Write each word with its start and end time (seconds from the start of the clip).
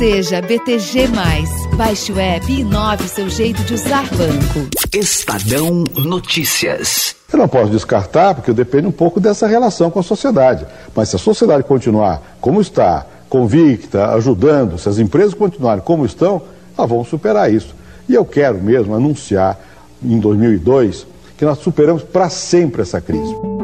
Seja 0.00 0.40
BTG. 0.40 1.08
Baixe 1.76 2.10
o 2.10 2.18
app 2.18 2.50
e 2.50 2.60
inove 2.60 3.06
seu 3.06 3.28
jeito 3.28 3.62
de 3.64 3.74
usar 3.74 4.04
banco. 4.04 4.66
Estadão 4.94 5.84
Notícias. 5.94 7.14
Eu 7.30 7.38
não 7.38 7.46
posso 7.46 7.70
descartar, 7.70 8.34
porque 8.34 8.50
depende 8.54 8.86
um 8.86 8.92
pouco 8.92 9.20
dessa 9.20 9.46
relação 9.46 9.90
com 9.90 9.98
a 9.98 10.02
sociedade. 10.02 10.66
Mas 10.96 11.10
se 11.10 11.16
a 11.16 11.18
sociedade 11.18 11.64
continuar 11.64 12.38
como 12.40 12.62
está, 12.62 13.04
convicta, 13.28 14.14
ajudando, 14.14 14.78
se 14.78 14.88
as 14.88 14.98
empresas 14.98 15.34
continuarem 15.34 15.84
como 15.84 16.06
estão, 16.06 16.40
nós 16.78 16.88
vamos 16.88 17.08
superar 17.08 17.52
isso. 17.52 17.74
E 18.08 18.14
eu 18.14 18.24
quero 18.24 18.58
mesmo 18.58 18.94
anunciar 18.94 19.60
em 20.02 20.18
2002 20.18 21.06
que 21.36 21.44
nós 21.44 21.58
superamos 21.58 22.02
para 22.02 22.30
sempre 22.30 22.80
essa 22.80 23.02
crise. 23.02 23.59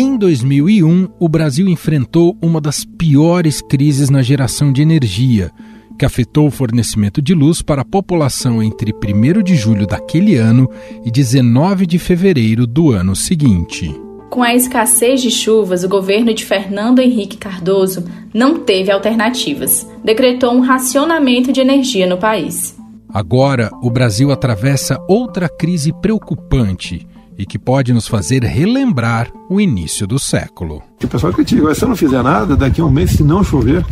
Em 0.00 0.16
2001, 0.16 1.08
o 1.18 1.28
Brasil 1.28 1.68
enfrentou 1.68 2.38
uma 2.40 2.60
das 2.60 2.84
piores 2.84 3.60
crises 3.60 4.08
na 4.08 4.22
geração 4.22 4.72
de 4.72 4.80
energia, 4.80 5.50
que 5.98 6.04
afetou 6.04 6.46
o 6.46 6.52
fornecimento 6.52 7.20
de 7.20 7.34
luz 7.34 7.62
para 7.62 7.82
a 7.82 7.84
população 7.84 8.62
entre 8.62 8.92
1 8.92 9.42
de 9.42 9.56
julho 9.56 9.88
daquele 9.88 10.36
ano 10.36 10.70
e 11.04 11.10
19 11.10 11.84
de 11.84 11.98
fevereiro 11.98 12.64
do 12.64 12.92
ano 12.92 13.16
seguinte. 13.16 13.92
Com 14.30 14.40
a 14.40 14.54
escassez 14.54 15.20
de 15.20 15.32
chuvas, 15.32 15.82
o 15.82 15.88
governo 15.88 16.32
de 16.32 16.44
Fernando 16.44 17.00
Henrique 17.00 17.36
Cardoso 17.36 18.04
não 18.32 18.60
teve 18.60 18.92
alternativas. 18.92 19.84
Decretou 20.04 20.52
um 20.52 20.60
racionamento 20.60 21.50
de 21.50 21.60
energia 21.60 22.06
no 22.06 22.18
país. 22.18 22.78
Agora, 23.12 23.68
o 23.82 23.90
Brasil 23.90 24.30
atravessa 24.30 24.96
outra 25.08 25.48
crise 25.48 25.92
preocupante 25.92 27.04
e 27.38 27.46
que 27.46 27.58
pode 27.58 27.92
nos 27.92 28.08
fazer 28.08 28.42
relembrar 28.42 29.30
o 29.48 29.60
início 29.60 30.06
do 30.06 30.18
século. 30.18 30.82
O 31.02 31.06
pessoal 31.06 31.32
critica, 31.32 31.72
se 31.74 31.84
eu 31.84 31.88
não 31.88 31.96
fizer 31.96 32.22
nada, 32.22 32.56
daqui 32.56 32.80
a 32.80 32.84
um 32.84 32.90
mês, 32.90 33.12
se 33.12 33.22
não 33.22 33.44
chover, 33.44 33.84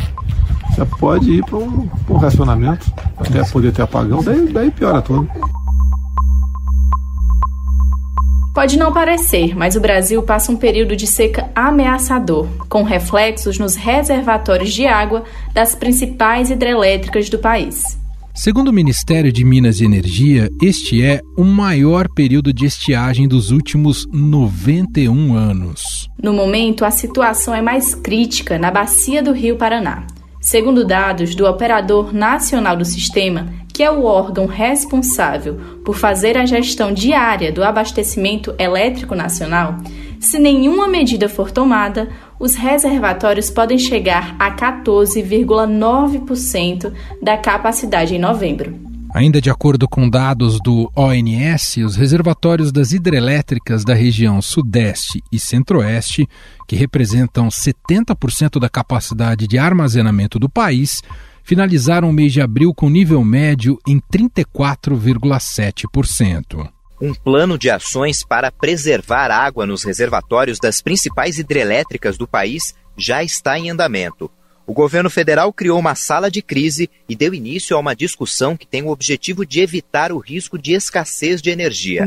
você 0.69 0.85
pode 0.99 1.31
ir 1.31 1.45
para 1.45 1.57
um, 1.57 1.89
um, 2.09 2.17
racionamento, 2.17 2.85
até 3.17 3.43
poder 3.45 3.71
ter 3.71 3.83
apagão, 3.83 4.21
daí, 4.21 4.47
daí 4.47 4.69
piora 4.69 5.01
tudo. 5.01 5.27
Pode 8.53 8.77
não 8.77 8.91
parecer, 8.91 9.55
mas 9.55 9.75
o 9.75 9.79
Brasil 9.79 10.21
passa 10.23 10.51
um 10.51 10.55
período 10.55 10.95
de 10.95 11.05
seca 11.05 11.47
ameaçador, 11.55 12.47
com 12.67 12.83
reflexos 12.83 13.59
nos 13.59 13.75
reservatórios 13.75 14.73
de 14.73 14.85
água 14.87 15.23
das 15.53 15.75
principais 15.75 16.49
hidrelétricas 16.49 17.29
do 17.29 17.37
país. 17.37 17.97
Segundo 18.37 18.67
o 18.67 18.73
Ministério 18.73 19.33
de 19.33 19.43
Minas 19.43 19.81
e 19.81 19.85
Energia, 19.85 20.47
este 20.61 21.03
é 21.03 21.21
o 21.35 21.43
maior 21.43 22.07
período 22.07 22.53
de 22.53 22.67
estiagem 22.67 23.27
dos 23.27 23.49
últimos 23.49 24.05
91 24.13 25.35
anos. 25.35 26.07
No 26.21 26.33
momento, 26.33 26.85
a 26.85 26.91
situação 26.91 27.51
é 27.51 27.63
mais 27.63 27.95
crítica 27.95 28.59
na 28.59 28.69
bacia 28.69 29.23
do 29.23 29.31
Rio 29.31 29.55
Paraná. 29.57 30.05
Segundo 30.39 30.85
dados 30.85 31.33
do 31.33 31.47
Operador 31.47 32.13
Nacional 32.13 32.77
do 32.77 32.85
Sistema, 32.85 33.51
que 33.77 33.83
é 33.83 33.91
o 33.91 34.05
órgão 34.05 34.47
responsável 34.47 35.59
por 35.85 35.95
fazer 35.95 36.35
a 36.35 36.47
gestão 36.47 36.91
diária 36.91 37.51
do 37.51 37.63
abastecimento 37.63 38.55
elétrico 38.57 39.13
nacional, 39.13 39.77
se 40.19 40.39
nenhuma 40.39 40.87
medida 40.87 41.29
for 41.29 41.51
tomada, 41.51 42.09
os 42.39 42.55
reservatórios 42.55 43.51
podem 43.51 43.77
chegar 43.77 44.35
a 44.39 44.49
14,9% 44.55 46.91
da 47.21 47.37
capacidade 47.37 48.15
em 48.15 48.19
novembro. 48.19 48.73
Ainda 49.13 49.39
de 49.39 49.51
acordo 49.51 49.87
com 49.87 50.09
dados 50.09 50.59
do 50.59 50.91
ONS, 50.95 51.77
os 51.85 51.95
reservatórios 51.95 52.71
das 52.71 52.93
hidrelétricas 52.93 53.85
da 53.85 53.93
região 53.93 54.41
Sudeste 54.41 55.23
e 55.31 55.37
Centro-Oeste, 55.37 56.27
que 56.67 56.75
representam 56.75 57.47
70% 57.47 58.59
da 58.59 58.69
capacidade 58.69 59.47
de 59.47 59.59
armazenamento 59.59 60.39
do 60.39 60.49
país, 60.49 61.03
finalizaram 61.47 62.09
o 62.09 62.13
mês 62.13 62.33
de 62.33 62.41
abril 62.41 62.73
com 62.73 62.89
nível 62.89 63.23
médio 63.23 63.79
em 63.87 64.01
34,7%. 64.13 66.69
Um 67.01 67.13
plano 67.13 67.57
de 67.57 67.69
ações 67.69 68.21
para 68.21 68.51
preservar 68.51 69.31
água 69.31 69.65
nos 69.65 69.85
reservatórios 69.85 70.59
das 70.59 70.81
principais 70.81 71.39
hidrelétricas 71.39 72.17
do 72.17 72.27
país 72.27 72.75
já 72.97 73.23
está 73.23 73.57
em 73.57 73.69
andamento. 73.69 74.29
O 74.65 74.73
governo 74.73 75.09
federal 75.09 75.53
criou 75.53 75.79
uma 75.79 75.95
sala 75.95 76.29
de 76.29 76.41
crise 76.41 76.89
e 77.07 77.15
deu 77.15 77.33
início 77.33 77.77
a 77.77 77.79
uma 77.79 77.95
discussão 77.95 78.57
que 78.57 78.67
tem 78.67 78.83
o 78.83 78.89
objetivo 78.89 79.45
de 79.45 79.61
evitar 79.61 80.11
o 80.11 80.17
risco 80.17 80.57
de 80.57 80.73
escassez 80.73 81.41
de 81.41 81.49
energia. 81.49 82.05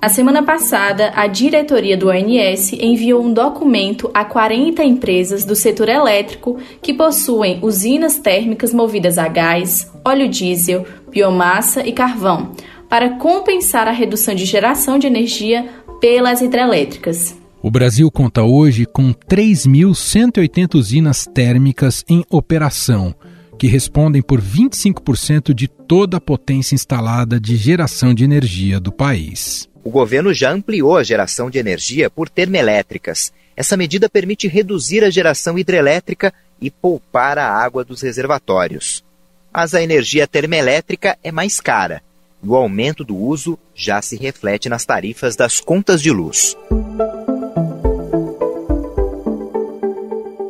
Na 0.00 0.08
semana 0.08 0.44
passada, 0.44 1.12
a 1.16 1.26
diretoria 1.26 1.96
do 1.96 2.08
ONS 2.08 2.72
enviou 2.74 3.20
um 3.20 3.32
documento 3.32 4.08
a 4.14 4.24
40 4.24 4.84
empresas 4.84 5.44
do 5.44 5.56
setor 5.56 5.88
elétrico 5.88 6.56
que 6.80 6.94
possuem 6.94 7.58
usinas 7.62 8.16
térmicas 8.16 8.72
movidas 8.72 9.18
a 9.18 9.26
gás, 9.26 9.90
óleo 10.04 10.28
diesel, 10.28 10.86
biomassa 11.10 11.84
e 11.84 11.90
carvão, 11.90 12.52
para 12.88 13.16
compensar 13.18 13.88
a 13.88 13.90
redução 13.90 14.36
de 14.36 14.44
geração 14.44 15.00
de 15.00 15.08
energia 15.08 15.68
pelas 16.00 16.42
hidrelétricas. 16.42 17.36
O 17.60 17.68
Brasil 17.68 18.08
conta 18.08 18.44
hoje 18.44 18.86
com 18.86 19.12
3.180 19.12 20.76
usinas 20.76 21.26
térmicas 21.26 22.04
em 22.08 22.24
operação, 22.30 23.12
que 23.58 23.66
respondem 23.66 24.22
por 24.22 24.40
25% 24.40 25.52
de 25.52 25.66
toda 25.66 26.18
a 26.18 26.20
potência 26.20 26.76
instalada 26.76 27.40
de 27.40 27.56
geração 27.56 28.14
de 28.14 28.22
energia 28.22 28.78
do 28.78 28.92
país 28.92 29.68
o 29.88 29.90
governo 29.90 30.34
já 30.34 30.52
ampliou 30.52 30.98
a 30.98 31.02
geração 31.02 31.48
de 31.48 31.58
energia 31.58 32.10
por 32.10 32.28
termoelétricas. 32.28 33.32
Essa 33.56 33.74
medida 33.74 34.06
permite 34.06 34.46
reduzir 34.46 35.02
a 35.02 35.08
geração 35.08 35.58
hidrelétrica 35.58 36.30
e 36.60 36.70
poupar 36.70 37.38
a 37.38 37.50
água 37.50 37.82
dos 37.86 38.02
reservatórios. 38.02 39.02
Mas 39.50 39.74
a 39.74 39.82
energia 39.82 40.26
termoelétrica 40.26 41.16
é 41.24 41.32
mais 41.32 41.58
cara 41.58 42.02
e 42.42 42.46
o 42.46 42.54
aumento 42.54 43.02
do 43.02 43.16
uso 43.16 43.58
já 43.74 44.02
se 44.02 44.14
reflete 44.14 44.68
nas 44.68 44.84
tarifas 44.84 45.34
das 45.34 45.58
contas 45.58 46.02
de 46.02 46.10
luz. 46.10 46.54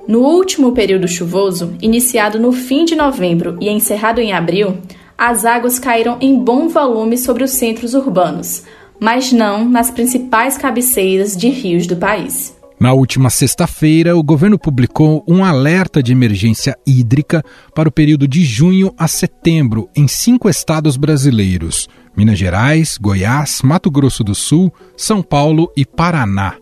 No 0.09 0.23
último 0.23 0.73
período 0.73 1.07
chuvoso, 1.07 1.77
iniciado 1.81 2.41
no 2.41 2.51
fim 2.51 2.85
de 2.85 2.97
novembro 2.97 3.57
e 3.61 3.69
encerrado 3.69 4.21
em 4.21 4.33
abril, 4.33 4.79
as 5.17 5.45
águas 5.45 5.79
caíram 5.79 6.19
em 6.21 6.37
bom 6.37 6.67
volume 6.67 7.17
sobre 7.17 7.45
os 7.45 7.53
centros 7.53 7.95
urbanos, 7.95 8.65
mas 9.01 9.33
não 9.33 9.69
nas 9.69 9.91
principais 9.91 10.57
cabeceiras 10.57 11.37
de 11.37 11.49
rios 11.49 11.87
do 11.87 11.97
país. 11.97 12.57
Na 12.81 12.93
última 12.93 13.29
sexta-feira, 13.29 14.17
o 14.17 14.23
governo 14.23 14.57
publicou 14.57 15.25
um 15.27 15.45
alerta 15.45 16.01
de 16.01 16.13
emergência 16.13 16.77
hídrica 16.87 17.43
para 17.75 17.89
o 17.89 17.93
período 17.93 18.29
de 18.29 18.45
junho 18.45 18.95
a 18.97 19.09
setembro 19.09 19.89
em 19.97 20.07
cinco 20.07 20.49
estados 20.49 20.97
brasileiros: 20.97 21.89
Minas 22.17 22.39
Gerais, 22.39 22.97
Goiás, 22.97 23.63
Mato 23.63 23.91
Grosso 23.91 24.23
do 24.23 24.35
Sul, 24.35 24.73
São 24.97 25.23
Paulo 25.23 25.73
e 25.77 25.85
Paraná. 25.85 26.55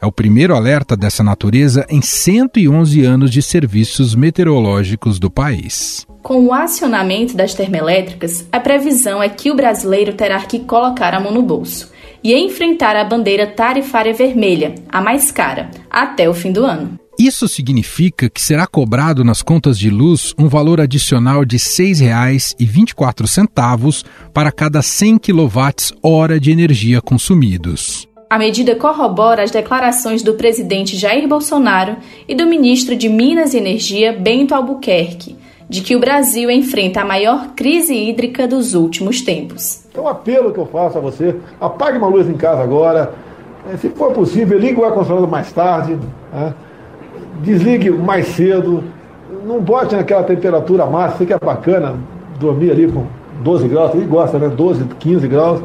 É 0.00 0.06
o 0.06 0.12
primeiro 0.12 0.54
alerta 0.54 0.96
dessa 0.96 1.24
natureza 1.24 1.84
em 1.90 2.00
111 2.00 3.04
anos 3.04 3.30
de 3.32 3.42
serviços 3.42 4.14
meteorológicos 4.14 5.18
do 5.18 5.28
país. 5.28 6.06
Com 6.22 6.46
o 6.46 6.52
acionamento 6.52 7.36
das 7.36 7.54
termoelétricas, 7.54 8.46
a 8.50 8.60
previsão 8.60 9.22
é 9.22 9.28
que 9.28 9.50
o 9.50 9.54
brasileiro 9.54 10.12
terá 10.12 10.40
que 10.40 10.60
colocar 10.60 11.14
a 11.14 11.20
mão 11.20 11.32
no 11.32 11.42
bolso 11.42 11.90
e 12.22 12.34
enfrentar 12.34 12.96
a 12.96 13.04
bandeira 13.04 13.46
tarifária 13.46 14.12
vermelha, 14.12 14.74
a 14.88 15.00
mais 15.00 15.30
cara, 15.30 15.70
até 15.88 16.28
o 16.28 16.34
fim 16.34 16.52
do 16.52 16.64
ano. 16.64 16.98
Isso 17.18 17.48
significa 17.48 18.30
que 18.30 18.40
será 18.40 18.64
cobrado 18.66 19.24
nas 19.24 19.42
contas 19.42 19.78
de 19.78 19.90
luz 19.90 20.32
um 20.38 20.48
valor 20.48 20.80
adicional 20.80 21.44
de 21.44 21.56
R$ 21.56 21.62
6,24 21.62 24.04
para 24.32 24.52
cada 24.52 24.80
100 24.82 25.18
kWh 25.18 26.38
de 26.40 26.52
energia 26.52 27.00
consumidos. 27.00 28.06
A 28.30 28.38
medida 28.38 28.76
corrobora 28.76 29.42
as 29.42 29.50
declarações 29.50 30.22
do 30.22 30.34
presidente 30.34 30.96
Jair 30.96 31.26
Bolsonaro 31.26 31.96
e 32.28 32.34
do 32.34 32.46
ministro 32.46 32.94
de 32.94 33.08
Minas 33.08 33.54
e 33.54 33.56
Energia, 33.56 34.12
Bento 34.12 34.54
Albuquerque, 34.54 35.34
de 35.68 35.82
que 35.82 35.94
o 35.94 36.00
Brasil 36.00 36.50
enfrenta 36.50 37.02
a 37.02 37.04
maior 37.04 37.48
crise 37.54 37.94
hídrica 37.94 38.48
dos 38.48 38.74
últimos 38.74 39.20
tempos. 39.20 39.84
Então, 39.90 40.04
o 40.04 40.08
apelo 40.08 40.52
que 40.52 40.58
eu 40.58 40.66
faço 40.66 40.96
a 40.96 41.00
você: 41.00 41.36
apague 41.60 41.98
uma 41.98 42.08
luz 42.08 42.28
em 42.28 42.34
casa 42.34 42.62
agora. 42.62 43.12
É, 43.70 43.76
se 43.76 43.90
for 43.90 44.12
possível, 44.12 44.58
ligue 44.58 44.80
o 44.80 44.84
ar-condicionado 44.84 45.28
mais 45.28 45.52
tarde. 45.52 45.98
Né? 46.32 46.54
Desligue 47.42 47.90
mais 47.90 48.28
cedo. 48.28 48.82
Não 49.44 49.60
bote 49.60 49.94
naquela 49.94 50.22
temperatura 50.22 50.86
máxima, 50.86 51.26
que 51.26 51.32
é 51.32 51.38
bacana 51.38 51.96
dormir 52.40 52.70
ali 52.70 52.90
com 52.90 53.04
12 53.42 53.68
graus. 53.68 53.94
Ele 53.94 54.06
gosta, 54.06 54.38
né? 54.38 54.48
12, 54.48 54.84
15 54.98 55.28
graus. 55.28 55.62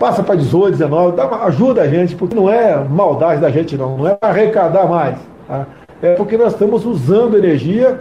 Passa 0.00 0.22
para 0.22 0.34
18, 0.34 0.72
19. 0.72 1.16
Dá 1.16 1.26
uma, 1.26 1.44
ajuda 1.44 1.82
a 1.82 1.88
gente, 1.88 2.16
porque 2.16 2.34
não 2.34 2.50
é 2.50 2.76
maldade 2.84 3.40
da 3.40 3.50
gente, 3.50 3.76
não. 3.76 3.96
Não 3.96 4.08
é 4.08 4.18
arrecadar 4.20 4.86
mais. 4.88 5.16
Tá? 5.46 5.66
É 6.02 6.14
porque 6.14 6.36
nós 6.36 6.52
estamos 6.52 6.84
usando 6.84 7.36
energia 7.36 8.00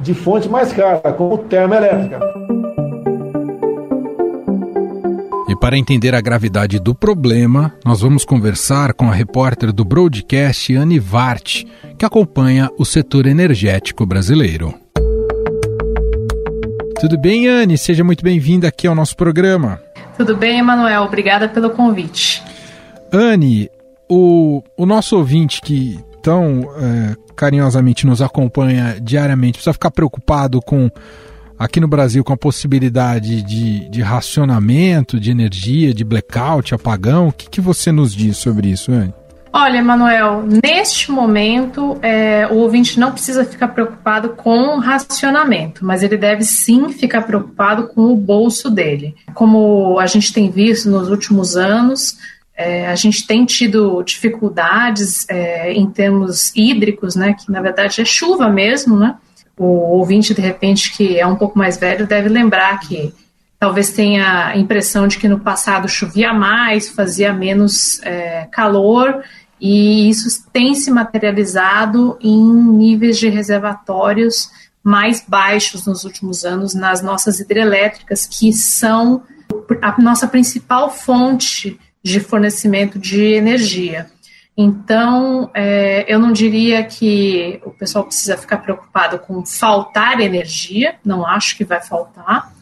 de 0.00 0.14
fonte 0.14 0.48
mais 0.48 0.72
cara, 0.72 1.12
como 1.12 1.38
termoelétrica. 1.38 2.20
E 5.48 5.56
para 5.56 5.76
entender 5.76 6.14
a 6.14 6.20
gravidade 6.20 6.78
do 6.78 6.94
problema, 6.94 7.74
nós 7.84 8.00
vamos 8.00 8.24
conversar 8.24 8.94
com 8.94 9.10
a 9.10 9.12
repórter 9.12 9.72
do 9.72 9.84
broadcast 9.84 10.74
Anne 10.74 10.98
Vart, 10.98 11.64
que 11.98 12.04
acompanha 12.04 12.70
o 12.78 12.84
setor 12.84 13.26
energético 13.26 14.06
brasileiro. 14.06 14.74
Tudo 16.98 17.18
bem, 17.18 17.48
Anne? 17.48 17.76
Seja 17.76 18.02
muito 18.02 18.24
bem-vinda 18.24 18.68
aqui 18.68 18.86
ao 18.86 18.94
nosso 18.94 19.16
programa. 19.16 19.80
Tudo 20.16 20.36
bem, 20.36 20.60
Emanuel? 20.60 21.02
Obrigada 21.02 21.48
pelo 21.48 21.70
convite. 21.70 22.42
Anne, 23.12 23.68
o, 24.08 24.62
o 24.78 24.86
nosso 24.86 25.16
ouvinte 25.16 25.60
que 25.60 25.98
tão 26.22 26.70
é, 26.76 27.16
carinhosamente 27.34 28.06
nos 28.06 28.22
acompanha 28.22 28.96
diariamente 29.00 29.54
precisa 29.54 29.72
ficar 29.72 29.90
preocupado 29.90 30.60
com 30.62 30.90
aqui 31.58 31.80
no 31.80 31.88
Brasil 31.88 32.24
com 32.24 32.32
a 32.32 32.36
possibilidade 32.36 33.42
de, 33.42 33.88
de 33.88 34.02
racionamento 34.02 35.18
de 35.20 35.30
energia, 35.30 35.94
de 35.94 36.04
blackout, 36.04 36.74
apagão. 36.74 37.28
O 37.28 37.32
que, 37.32 37.48
que 37.48 37.60
você 37.60 37.92
nos 37.92 38.14
diz 38.14 38.36
sobre 38.36 38.68
isso, 38.68 38.90
Anne? 38.90 39.14
Olha, 39.54 39.82
Manuel, 39.82 40.44
neste 40.64 41.12
momento 41.12 41.98
é, 42.00 42.48
o 42.50 42.54
ouvinte 42.54 42.98
não 42.98 43.12
precisa 43.12 43.44
ficar 43.44 43.68
preocupado 43.68 44.30
com 44.30 44.76
o 44.76 44.80
racionamento, 44.80 45.84
mas 45.84 46.02
ele 46.02 46.16
deve 46.16 46.42
sim 46.42 46.88
ficar 46.88 47.22
preocupado 47.22 47.88
com 47.88 48.06
o 48.06 48.16
bolso 48.16 48.70
dele. 48.70 49.14
Como 49.34 49.98
a 50.00 50.06
gente 50.06 50.32
tem 50.32 50.50
visto 50.50 50.88
nos 50.88 51.10
últimos 51.10 51.54
anos, 51.54 52.16
é, 52.62 52.86
a 52.86 52.94
gente 52.94 53.26
tem 53.26 53.44
tido 53.44 54.02
dificuldades 54.02 55.28
é, 55.28 55.72
em 55.72 55.90
termos 55.90 56.52
hídricos, 56.54 57.16
né, 57.16 57.34
que 57.34 57.50
na 57.50 57.60
verdade 57.60 58.00
é 58.00 58.04
chuva 58.04 58.48
mesmo, 58.48 58.96
né? 58.96 59.16
O 59.56 59.98
ouvinte, 59.98 60.32
de 60.32 60.40
repente, 60.40 60.92
que 60.96 61.18
é 61.18 61.26
um 61.26 61.36
pouco 61.36 61.58
mais 61.58 61.76
velho, 61.76 62.06
deve 62.06 62.28
lembrar 62.28 62.78
que 62.80 63.12
talvez 63.58 63.90
tenha 63.90 64.46
a 64.46 64.56
impressão 64.56 65.06
de 65.06 65.18
que 65.18 65.28
no 65.28 65.40
passado 65.40 65.88
chovia 65.88 66.32
mais, 66.32 66.88
fazia 66.88 67.32
menos 67.32 68.00
é, 68.02 68.46
calor, 68.50 69.22
e 69.60 70.08
isso 70.08 70.44
tem 70.52 70.74
se 70.74 70.90
materializado 70.90 72.16
em 72.20 72.42
níveis 72.42 73.18
de 73.18 73.28
reservatórios 73.28 74.50
mais 74.82 75.24
baixos 75.26 75.86
nos 75.86 76.02
últimos 76.04 76.44
anos 76.44 76.74
nas 76.74 77.02
nossas 77.02 77.38
hidrelétricas, 77.38 78.26
que 78.26 78.52
são 78.52 79.22
a 79.80 80.00
nossa 80.00 80.26
principal 80.26 80.90
fonte 80.90 81.78
de 82.02 82.20
fornecimento 82.20 82.98
de 82.98 83.22
energia. 83.22 84.06
Então, 84.56 85.50
é, 85.54 86.04
eu 86.06 86.18
não 86.18 86.32
diria 86.32 86.84
que 86.84 87.60
o 87.64 87.70
pessoal 87.70 88.04
precisa 88.04 88.36
ficar 88.36 88.58
preocupado 88.58 89.18
com 89.18 89.44
faltar 89.46 90.20
energia, 90.20 90.96
não 91.04 91.26
acho 91.26 91.56
que 91.56 91.64
vai 91.64 91.80
faltar, 91.80 92.52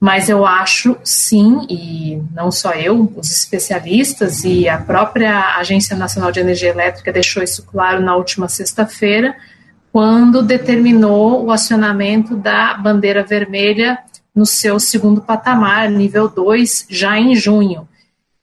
mas 0.00 0.28
eu 0.28 0.46
acho 0.46 0.96
sim, 1.02 1.66
e 1.68 2.22
não 2.32 2.50
só 2.50 2.72
eu, 2.72 3.12
os 3.16 3.30
especialistas 3.30 4.44
e 4.44 4.68
a 4.68 4.78
própria 4.78 5.56
Agência 5.56 5.96
Nacional 5.96 6.30
de 6.32 6.40
Energia 6.40 6.70
Elétrica 6.70 7.12
deixou 7.12 7.42
isso 7.42 7.64
claro 7.64 8.00
na 8.00 8.14
última 8.14 8.48
sexta-feira, 8.48 9.36
quando 9.92 10.42
determinou 10.42 11.44
o 11.44 11.50
acionamento 11.50 12.36
da 12.36 12.74
bandeira 12.74 13.22
vermelha 13.22 13.98
no 14.34 14.44
seu 14.44 14.78
segundo 14.78 15.22
patamar, 15.22 15.90
nível 15.90 16.28
2, 16.28 16.86
já 16.90 17.18
em 17.18 17.34
junho. 17.34 17.88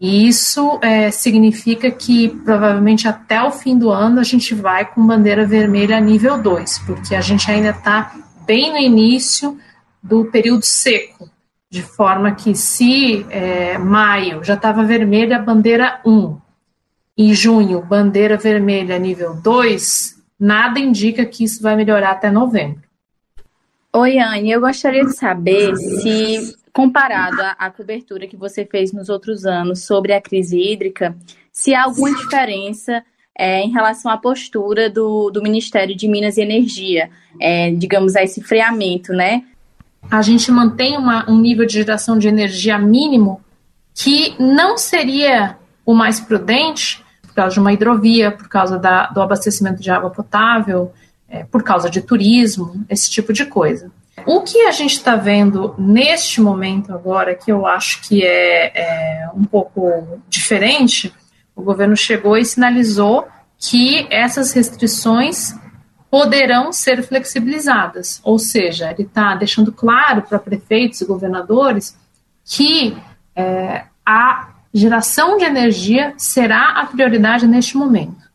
E 0.03 0.27
isso 0.27 0.79
é, 0.81 1.09
significa 1.11 1.89
que 1.89 2.27
provavelmente 2.27 3.07
até 3.07 3.41
o 3.41 3.51
fim 3.51 3.77
do 3.77 3.89
ano 3.89 4.19
a 4.19 4.23
gente 4.23 4.53
vai 4.53 4.83
com 4.83 5.07
bandeira 5.07 5.45
vermelha 5.45 5.97
nível 5.97 6.37
2, 6.41 6.79
porque 6.79 7.15
a 7.15 7.21
gente 7.21 7.49
ainda 7.49 7.69
está 7.69 8.13
bem 8.45 8.69
no 8.69 8.77
início 8.77 9.57
do 10.03 10.25
período 10.25 10.63
seco, 10.63 11.29
de 11.69 11.81
forma 11.81 12.35
que 12.35 12.53
se 12.53 13.25
é, 13.29 13.77
maio 13.77 14.43
já 14.43 14.55
estava 14.55 14.83
vermelha, 14.83 15.39
bandeira 15.39 16.01
1, 16.05 16.37
em 17.17 17.33
junho, 17.33 17.81
bandeira 17.81 18.35
vermelha 18.35 18.99
nível 18.99 19.35
2, 19.35 20.17
nada 20.37 20.81
indica 20.81 21.25
que 21.25 21.45
isso 21.45 21.63
vai 21.63 21.77
melhorar 21.77 22.11
até 22.11 22.29
novembro. 22.29 22.83
Oi, 23.93 24.19
Anne, 24.19 24.51
eu 24.51 24.59
gostaria 24.59 25.05
de 25.05 25.15
saber 25.15 25.73
se 25.77 26.61
comparado 26.73 27.39
à, 27.39 27.51
à 27.51 27.69
cobertura 27.69 28.27
que 28.27 28.35
você 28.35 28.65
fez 28.65 28.91
nos 28.91 29.07
outros 29.07 29.45
anos 29.45 29.85
sobre 29.85 30.11
a 30.11 30.19
crise 30.19 30.59
hídrica, 30.59 31.15
se 31.51 31.75
há 31.75 31.83
alguma 31.83 32.13
diferença 32.15 33.03
é, 33.37 33.61
em 33.61 33.71
relação 33.71 34.11
à 34.11 34.17
postura 34.17 34.89
do, 34.89 35.29
do 35.29 35.41
Ministério 35.41 35.95
de 35.95 36.07
Minas 36.07 36.37
e 36.37 36.41
Energia, 36.41 37.09
é, 37.39 37.71
digamos, 37.71 38.15
a 38.15 38.23
esse 38.23 38.41
freamento, 38.41 39.13
né? 39.13 39.43
A 40.09 40.21
gente 40.21 40.51
mantém 40.51 40.97
uma, 40.97 41.29
um 41.29 41.39
nível 41.39 41.65
de 41.65 41.73
geração 41.73 42.17
de 42.17 42.27
energia 42.27 42.77
mínimo 42.77 43.41
que 43.93 44.35
não 44.39 44.77
seria 44.77 45.57
o 45.85 45.93
mais 45.93 46.19
prudente 46.19 47.03
por 47.21 47.33
causa 47.35 47.53
de 47.53 47.59
uma 47.59 47.73
hidrovia, 47.73 48.31
por 48.31 48.47
causa 48.47 48.77
da, 48.77 49.07
do 49.07 49.21
abastecimento 49.21 49.81
de 49.81 49.89
água 49.89 50.09
potável, 50.09 50.91
é, 51.29 51.43
por 51.43 51.63
causa 51.63 51.89
de 51.89 52.01
turismo, 52.01 52.83
esse 52.89 53.09
tipo 53.09 53.31
de 53.31 53.45
coisa. 53.45 53.91
O 54.25 54.41
que 54.41 54.61
a 54.61 54.71
gente 54.71 54.93
está 54.93 55.15
vendo 55.15 55.75
neste 55.77 56.39
momento 56.39 56.93
agora, 56.93 57.35
que 57.35 57.51
eu 57.51 57.65
acho 57.65 58.01
que 58.01 58.23
é, 58.23 58.71
é, 58.75 59.29
um 59.35 59.43
pouco 59.43 60.21
diferente, 60.29 61.13
o 61.55 61.61
governo 61.61 61.95
chegou 61.95 62.37
e 62.37 62.45
sinalizou 62.45 63.27
que 63.57 64.07
essas 64.09 64.51
restrições 64.51 65.55
poderão 66.09 66.71
ser 66.71 67.01
flexibilizadas, 67.01 68.21
ou 68.23 68.37
seja, 68.37 68.91
ele 68.91 69.01
está 69.01 69.33
deixando 69.33 69.71
claro 69.71 70.21
para 70.21 70.37
prefeitos 70.37 71.01
e 71.01 71.05
governadores 71.05 71.97
que 72.45 72.95
é, 73.35 73.85
a 74.05 74.49
geração 74.73 75.37
de 75.37 75.45
energia 75.45 76.13
será 76.17 76.79
a 76.79 76.85
prioridade 76.85 77.47
neste 77.47 77.77
momento, 77.77 78.29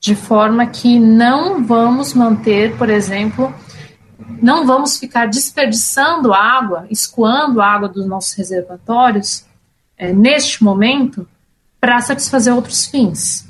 de 0.00 0.14
forma 0.14 0.66
que 0.66 0.98
não 0.98 1.64
vamos 1.64 2.14
manter, 2.14 2.76
por 2.76 2.88
exemplo, 2.88 3.52
não 4.28 4.66
vamos 4.66 4.98
ficar 4.98 5.26
desperdiçando 5.26 6.32
água, 6.32 6.86
escoando 6.90 7.60
água 7.60 7.88
dos 7.88 8.06
nossos 8.06 8.34
reservatórios 8.34 9.46
é, 9.96 10.12
neste 10.12 10.62
momento 10.62 11.26
para 11.80 12.00
satisfazer 12.00 12.54
outros 12.54 12.86
fins. 12.86 13.48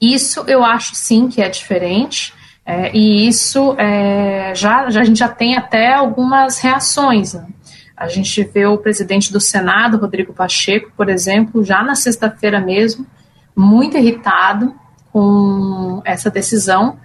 Isso 0.00 0.44
eu 0.46 0.64
acho 0.64 0.94
sim 0.94 1.28
que 1.28 1.40
é 1.42 1.48
diferente. 1.48 2.32
É, 2.64 2.94
e 2.96 3.26
isso 3.26 3.74
é, 3.78 4.54
já, 4.54 4.88
já, 4.90 5.00
a 5.00 5.04
gente 5.04 5.18
já 5.18 5.28
tem 5.28 5.56
até 5.56 5.94
algumas 5.94 6.58
reações. 6.58 7.34
Né? 7.34 7.46
A 7.96 8.06
gente 8.08 8.44
vê 8.44 8.66
o 8.66 8.78
presidente 8.78 9.32
do 9.32 9.40
Senado, 9.40 9.98
Rodrigo 9.98 10.32
Pacheco, 10.32 10.92
por 10.96 11.08
exemplo, 11.08 11.64
já 11.64 11.82
na 11.82 11.94
sexta-feira 11.94 12.60
mesmo, 12.60 13.06
muito 13.56 13.96
irritado 13.96 14.74
com 15.12 16.00
essa 16.04 16.30
decisão, 16.30 16.98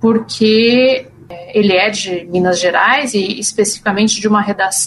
porque 0.00 1.10
ele 1.52 1.74
é 1.74 1.90
de 1.90 2.26
Minas 2.26 2.58
Gerais 2.58 3.14
e 3.14 3.38
especificamente 3.38 4.20
de 4.20 4.28
uma, 4.28 4.44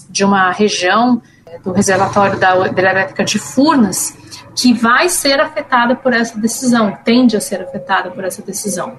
de 0.10 0.26
uma 0.26 0.52
região 0.52 1.22
é, 1.46 1.60
do 1.60 1.72
reservatório 1.72 2.40
da 2.40 2.68
hidrelétrica 2.68 3.24
de 3.24 3.38
Furnas, 3.38 4.18
que 4.56 4.74
vai 4.74 5.08
ser 5.08 5.40
afetada 5.40 5.96
por 5.96 6.14
essa 6.14 6.40
decisão, 6.40 6.98
tende 7.04 7.38
a 7.38 7.42
ser 7.42 7.62
afetada 7.62 8.12
por 8.12 8.24
essa 8.24 8.42
decisão. 8.42 8.98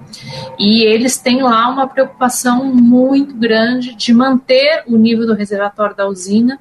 E 0.57 0.83
eles 0.83 1.17
têm 1.17 1.41
lá 1.41 1.69
uma 1.69 1.87
preocupação 1.87 2.65
muito 2.65 3.35
grande 3.35 3.95
de 3.95 4.13
manter 4.13 4.83
o 4.87 4.97
nível 4.97 5.27
do 5.27 5.35
reservatório 5.35 5.95
da 5.95 6.07
usina 6.07 6.59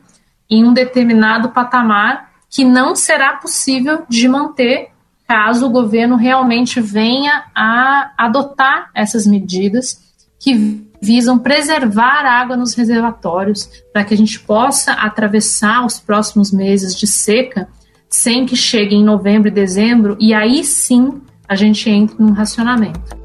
em 0.49 0.65
um 0.65 0.73
determinado 0.73 1.51
patamar 1.51 2.33
que 2.51 2.65
não 2.65 2.95
será 2.95 3.37
possível 3.37 4.05
de 4.09 4.29
manter 4.29 4.91
caso 5.27 5.67
o 5.67 5.71
governo 5.71 6.17
realmente 6.17 6.79
venha 6.79 7.45
a 7.55 8.12
adotar 8.19 8.91
essas 8.95 9.27
medidas 9.27 10.12
que 10.43 10.85
visam 11.01 11.39
preservar 11.39 12.27
a 12.27 12.41
água 12.41 12.57
nos 12.57 12.75
reservatórios 12.75 13.71
para 13.93 14.05
que 14.05 14.13
a 14.13 14.17
gente 14.17 14.41
possa 14.41 14.93
atravessar 14.93 15.87
os 15.87 16.01
próximos 16.01 16.53
meses 16.53 16.97
de 16.97 17.07
seca 17.07 17.69
sem 18.09 18.45
que 18.45 18.57
chegue 18.57 18.97
em 18.97 19.05
novembro 19.05 19.49
e 19.49 19.53
dezembro 19.53 20.17
e 20.21 20.35
aí 20.35 20.65
sim 20.65 21.23
a 21.49 21.55
gente 21.55 21.89
entre 21.89 22.17
num 22.19 22.33
racionamento. 22.33 23.23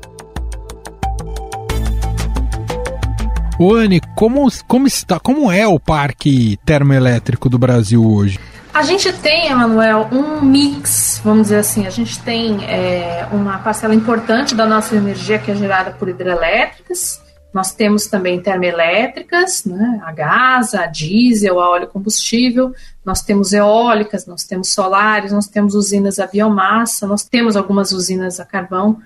Oane, 3.60 4.00
como, 4.16 4.48
como 4.68 4.86
está, 4.86 5.20
como 5.20 5.52
é 5.52 5.68
o 5.68 5.80
parque 5.80 6.60
termoelétrico 6.64 7.50
do 7.50 7.58
Brasil 7.58 8.06
hoje? 8.06 8.40
A 8.78 8.84
gente 8.84 9.12
tem, 9.12 9.48
Emanuel, 9.48 10.08
um 10.12 10.40
mix, 10.40 11.20
vamos 11.24 11.48
dizer 11.48 11.58
assim. 11.58 11.88
A 11.88 11.90
gente 11.90 12.22
tem 12.22 12.64
é, 12.66 13.28
uma 13.32 13.58
parcela 13.58 13.96
importante 13.96 14.54
da 14.54 14.68
nossa 14.68 14.96
energia 14.96 15.40
que 15.40 15.50
é 15.50 15.56
gerada 15.56 15.90
por 15.90 16.08
hidrelétricas. 16.08 17.20
Nós 17.52 17.72
temos 17.72 18.06
também 18.06 18.40
termoelétricas, 18.40 19.66
né, 19.66 20.00
a 20.06 20.12
gás, 20.12 20.76
a 20.76 20.86
diesel, 20.86 21.60
a 21.60 21.68
óleo 21.68 21.88
combustível. 21.88 22.72
Nós 23.04 23.24
temos 23.24 23.52
eólicas, 23.52 24.28
nós 24.28 24.44
temos 24.44 24.72
solares, 24.72 25.32
nós 25.32 25.48
temos 25.48 25.74
usinas 25.74 26.20
a 26.20 26.28
biomassa, 26.28 27.08
nós 27.08 27.24
temos 27.24 27.58
algumas 27.58 27.92
usinas 27.92 28.40
a 28.40 28.46
carvão. 28.46 29.00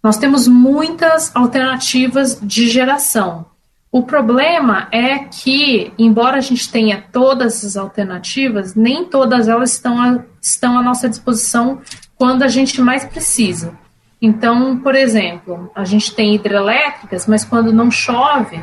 Nós 0.00 0.16
temos 0.16 0.46
muitas 0.46 1.34
alternativas 1.34 2.38
de 2.40 2.68
geração. 2.68 3.46
O 3.90 4.02
problema 4.02 4.86
é 4.92 5.18
que, 5.18 5.92
embora 5.98 6.36
a 6.36 6.42
gente 6.42 6.70
tenha 6.70 7.02
todas 7.10 7.64
as 7.64 7.76
alternativas, 7.76 8.74
nem 8.74 9.04
todas 9.04 9.48
elas 9.48 9.72
estão, 9.72 10.00
a, 10.00 10.22
estão 10.42 10.78
à 10.78 10.82
nossa 10.82 11.08
disposição 11.08 11.80
quando 12.14 12.42
a 12.42 12.48
gente 12.48 12.80
mais 12.82 13.04
precisa. 13.04 13.72
Então, 14.20 14.78
por 14.78 14.94
exemplo, 14.94 15.70
a 15.74 15.84
gente 15.84 16.14
tem 16.14 16.34
hidrelétricas, 16.34 17.26
mas 17.26 17.44
quando 17.44 17.72
não 17.72 17.90
chove, 17.90 18.62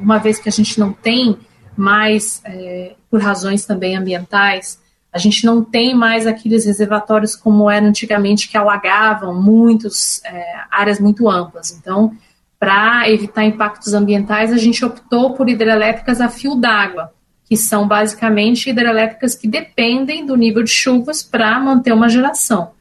uma 0.00 0.18
vez 0.18 0.38
que 0.38 0.48
a 0.48 0.52
gente 0.52 0.78
não 0.78 0.92
tem 0.92 1.36
mais, 1.76 2.40
é, 2.44 2.94
por 3.10 3.20
razões 3.20 3.64
também 3.64 3.96
ambientais, 3.96 4.78
a 5.12 5.18
gente 5.18 5.44
não 5.44 5.64
tem 5.64 5.94
mais 5.94 6.26
aqueles 6.26 6.64
reservatórios 6.64 7.34
como 7.34 7.68
era 7.68 7.84
antigamente 7.84 8.48
que 8.48 8.56
alagavam 8.56 9.34
muitas 9.34 10.22
é, 10.24 10.44
áreas 10.70 11.00
muito 11.00 11.28
amplas. 11.28 11.72
Então, 11.72 12.16
para 12.60 13.08
evitar 13.08 13.42
impactos 13.42 13.94
ambientais, 13.94 14.52
a 14.52 14.58
gente 14.58 14.84
optou 14.84 15.32
por 15.32 15.48
hidrelétricas 15.48 16.20
a 16.20 16.28
fio 16.28 16.54
d'água, 16.54 17.10
que 17.46 17.56
são 17.56 17.88
basicamente 17.88 18.68
hidrelétricas 18.68 19.34
que 19.34 19.48
dependem 19.48 20.26
do 20.26 20.36
nível 20.36 20.62
de 20.62 20.70
chuvas 20.70 21.22
para 21.22 21.58
manter 21.58 21.94
uma 21.94 22.10
geração. 22.10 22.72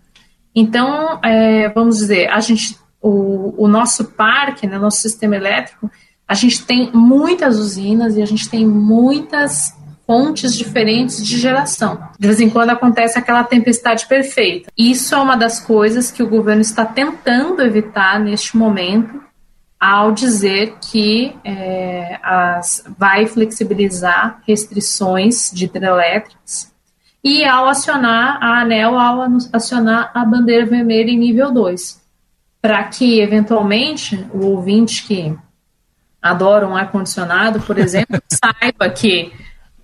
Então, 0.54 1.18
é, 1.24 1.70
vamos 1.70 2.00
dizer, 2.00 2.30
a 2.30 2.42
gente, 2.42 2.78
o, 3.02 3.56
o 3.58 3.68
nosso 3.70 4.04
parque, 4.04 4.68
né, 4.68 4.78
nosso 4.78 5.00
sistema 5.00 5.38
elétrico, 5.38 5.90
a 6.28 6.34
gente 6.34 6.66
tem 6.66 6.92
muitas 6.94 7.58
usinas 7.58 8.18
e 8.18 8.22
a 8.22 8.26
gente 8.26 8.50
tem 8.50 8.68
muitas 8.68 9.74
fontes 10.06 10.58
diferentes 10.58 11.26
de 11.26 11.38
geração. 11.38 12.00
De 12.20 12.28
vez 12.28 12.42
em 12.42 12.50
quando 12.50 12.72
acontece 12.72 13.18
aquela 13.18 13.44
tempestade 13.44 14.08
perfeita. 14.08 14.70
Isso 14.78 15.16
é 15.16 15.18
uma 15.18 15.38
das 15.38 15.60
coisas 15.60 16.12
que 16.12 16.22
o 16.22 16.28
governo 16.28 16.62
está 16.62 16.84
tentando 16.84 17.62
evitar 17.62 18.20
neste 18.20 18.58
momento, 18.58 19.29
ao 19.80 20.12
dizer 20.12 20.76
que 20.82 21.34
é, 21.44 22.20
as, 22.22 22.84
vai 22.98 23.26
flexibilizar 23.26 24.42
restrições 24.46 25.50
de 25.54 25.66
hidrelétricas 25.66 26.74
e 27.24 27.46
ao 27.46 27.68
acionar 27.68 28.40
a 28.42 28.62
ANEL, 28.62 28.98
ao 28.98 29.28
acionar 29.54 30.12
a 30.14 30.26
bandeira 30.26 30.66
vermelha 30.66 31.10
em 31.10 31.18
nível 31.18 31.52
2, 31.52 32.02
para 32.62 32.84
que, 32.86 33.20
eventualmente, 33.20 34.26
o 34.34 34.48
ouvinte 34.48 35.06
que 35.06 35.36
adora 36.22 36.68
um 36.68 36.76
ar-condicionado, 36.76 37.62
por 37.62 37.78
exemplo, 37.78 38.22
saiba 38.30 38.90
que 38.90 39.32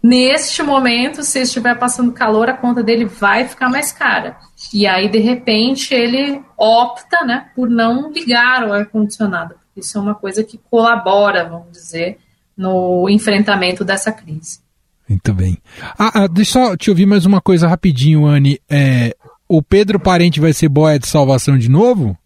neste 0.03 0.61
momento, 0.61 1.23
se 1.23 1.39
estiver 1.41 1.77
passando 1.77 2.11
calor, 2.11 2.49
a 2.49 2.53
conta 2.53 2.83
dele 2.83 3.05
vai 3.05 3.47
ficar 3.47 3.69
mais 3.69 3.91
cara. 3.91 4.37
E 4.73 4.85
aí, 4.85 5.09
de 5.09 5.19
repente, 5.19 5.93
ele 5.93 6.41
opta 6.57 7.25
né, 7.25 7.49
por 7.55 7.69
não 7.69 8.11
ligar 8.11 8.67
o 8.67 8.73
ar-condicionado. 8.73 9.55
Isso 9.75 9.97
é 9.97 10.01
uma 10.01 10.15
coisa 10.15 10.43
que 10.43 10.59
colabora, 10.69 11.47
vamos 11.47 11.71
dizer, 11.71 12.17
no 12.55 13.09
enfrentamento 13.09 13.83
dessa 13.83 14.11
crise. 14.11 14.59
Muito 15.07 15.33
bem. 15.33 15.57
Ah, 15.99 16.23
ah, 16.23 16.27
deixa 16.27 16.59
eu 16.59 16.77
te 16.77 16.89
ouvir 16.89 17.05
mais 17.05 17.25
uma 17.25 17.39
coisa 17.39 17.67
rapidinho, 17.67 18.25
Anne. 18.25 18.59
É, 18.69 19.15
o 19.47 19.61
Pedro 19.61 19.99
Parente 19.99 20.39
vai 20.39 20.53
ser 20.53 20.69
boia 20.69 20.97
de 20.97 21.07
salvação 21.07 21.57
de 21.57 21.69
novo? 21.69 22.17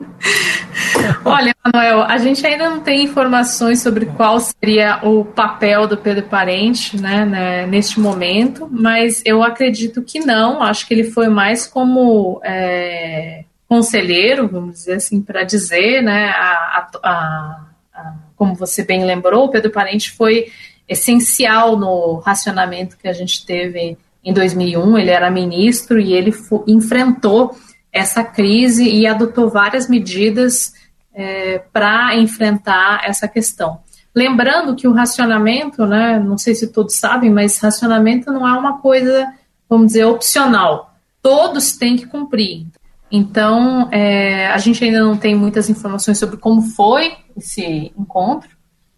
Olha, 1.24 1.54
Manuel, 1.64 2.02
a 2.02 2.16
gente 2.18 2.44
ainda 2.46 2.70
não 2.70 2.80
tem 2.80 3.04
informações 3.04 3.82
sobre 3.82 4.06
qual 4.06 4.38
seria 4.40 5.00
o 5.02 5.24
papel 5.24 5.86
do 5.86 5.96
Pedro 5.96 6.24
Parente, 6.24 7.00
né, 7.00 7.24
né 7.24 7.66
neste 7.66 8.00
momento, 8.00 8.68
mas 8.70 9.22
eu 9.24 9.42
acredito 9.42 10.02
que 10.02 10.20
não. 10.20 10.62
Acho 10.62 10.86
que 10.86 10.94
ele 10.94 11.04
foi 11.04 11.28
mais 11.28 11.66
como 11.66 12.40
é, 12.44 13.44
conselheiro, 13.68 14.48
vamos 14.48 14.74
dizer 14.74 14.94
assim, 14.94 15.22
para 15.22 15.44
dizer, 15.44 16.02
né, 16.02 16.28
a, 16.30 16.88
a, 17.02 17.66
a, 17.94 18.14
como 18.36 18.54
você 18.54 18.84
bem 18.84 19.04
lembrou, 19.04 19.46
o 19.46 19.50
Pedro 19.50 19.70
Parente 19.70 20.10
foi 20.10 20.50
essencial 20.88 21.76
no 21.76 22.16
racionamento 22.16 22.96
que 22.98 23.08
a 23.08 23.12
gente 23.12 23.46
teve 23.46 23.96
em 24.24 24.32
2001. 24.32 24.98
Ele 24.98 25.10
era 25.10 25.30
ministro 25.30 25.98
e 25.98 26.12
ele 26.12 26.34
enfrentou 26.66 27.56
essa 27.92 28.24
crise 28.24 28.88
e 28.88 29.06
adotou 29.06 29.48
várias 29.48 29.88
medidas 29.88 30.72
é, 31.14 31.58
para 31.72 32.16
enfrentar 32.16 33.02
essa 33.04 33.28
questão. 33.28 33.80
Lembrando 34.14 34.76
que 34.76 34.86
o 34.86 34.92
racionamento, 34.92 35.86
né, 35.86 36.18
não 36.18 36.36
sei 36.36 36.54
se 36.54 36.68
todos 36.68 36.94
sabem, 36.94 37.30
mas 37.30 37.58
racionamento 37.58 38.30
não 38.30 38.46
é 38.46 38.52
uma 38.58 38.78
coisa, 38.78 39.32
vamos 39.68 39.88
dizer, 39.88 40.04
opcional. 40.04 40.94
Todos 41.22 41.76
têm 41.76 41.96
que 41.96 42.06
cumprir. 42.06 42.66
Então, 43.14 43.90
é, 43.92 44.46
a 44.46 44.56
gente 44.56 44.82
ainda 44.82 45.02
não 45.02 45.18
tem 45.18 45.34
muitas 45.34 45.68
informações 45.68 46.18
sobre 46.18 46.38
como 46.38 46.62
foi 46.62 47.12
esse 47.36 47.92
encontro, 47.94 48.48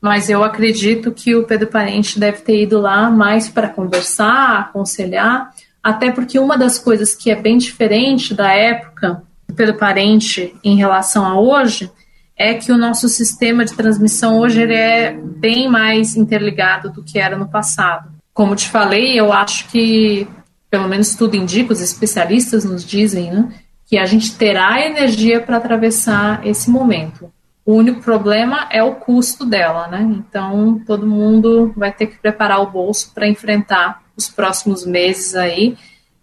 mas 0.01 0.31
eu 0.31 0.45
acredito 0.45 1.11
que 1.11 1.35
o 1.35 1.43
Pedro 1.43 1.67
Parente 1.67 2.21
deve 2.21 2.39
ter 2.43 2.63
ido 2.63 2.81
lá 2.81 3.11
mais 3.11 3.49
para 3.49 3.69
conversar, 3.69 4.61
aconselhar, 4.61 5.51
até 5.83 6.13
porque 6.13 6.39
uma 6.39 6.57
das 6.57 6.79
coisas 6.79 7.13
que 7.13 7.29
é 7.29 7.35
bem 7.35 7.59
diferente 7.59 8.33
da 8.33 8.53
época 8.53 9.21
do 9.49 9.55
Pedro 9.55 9.77
Parente 9.77 10.55
em 10.63 10.77
relação 10.77 11.27
a 11.27 11.41
hoje 11.41 11.91
é 12.37 12.55
que 12.55 12.71
o 12.71 12.79
nosso 12.79 13.09
sistema 13.09 13.65
de 13.65 13.75
transmissão 13.75 14.39
hoje 14.39 14.63
ele 14.63 14.75
é 14.75 15.13
bem 15.13 15.69
mais 15.69 16.15
interligado 16.17 16.89
do 16.89 17.03
que 17.03 17.19
era 17.19 17.37
no 17.37 17.49
passado. 17.49 18.11
Como 18.33 18.55
te 18.55 18.69
falei, 18.69 19.19
eu 19.19 19.33
acho 19.33 19.67
que, 19.69 20.27
pelo 20.71 20.89
menos 20.89 21.17
tudo 21.17 21.37
indica, 21.37 21.73
os 21.73 21.81
especialistas 21.81 22.65
nos 22.65 22.85
dizem, 22.85 23.33
né, 23.33 23.49
que 23.95 23.99
a 23.99 24.07
gente 24.07 24.37
terá 24.37 24.85
energia 24.85 25.41
para 25.41 25.57
atravessar 25.57 26.45
esse 26.45 26.69
momento. 26.69 27.33
O 27.65 27.75
único 27.75 28.03
problema 28.03 28.67
é 28.69 28.83
o 28.83 28.97
custo 28.97 29.47
dela, 29.47 29.87
né? 29.87 30.03
Então 30.03 30.83
todo 30.85 31.07
mundo 31.07 31.73
vai 31.77 31.93
ter 31.93 32.09
que 32.09 32.19
preparar 32.19 32.61
o 32.61 32.73
bolso 32.73 33.13
para 33.15 33.29
enfrentar 33.29 34.03
os 34.17 34.29
próximos 34.29 34.85
meses 34.85 35.37
aí 35.37 35.77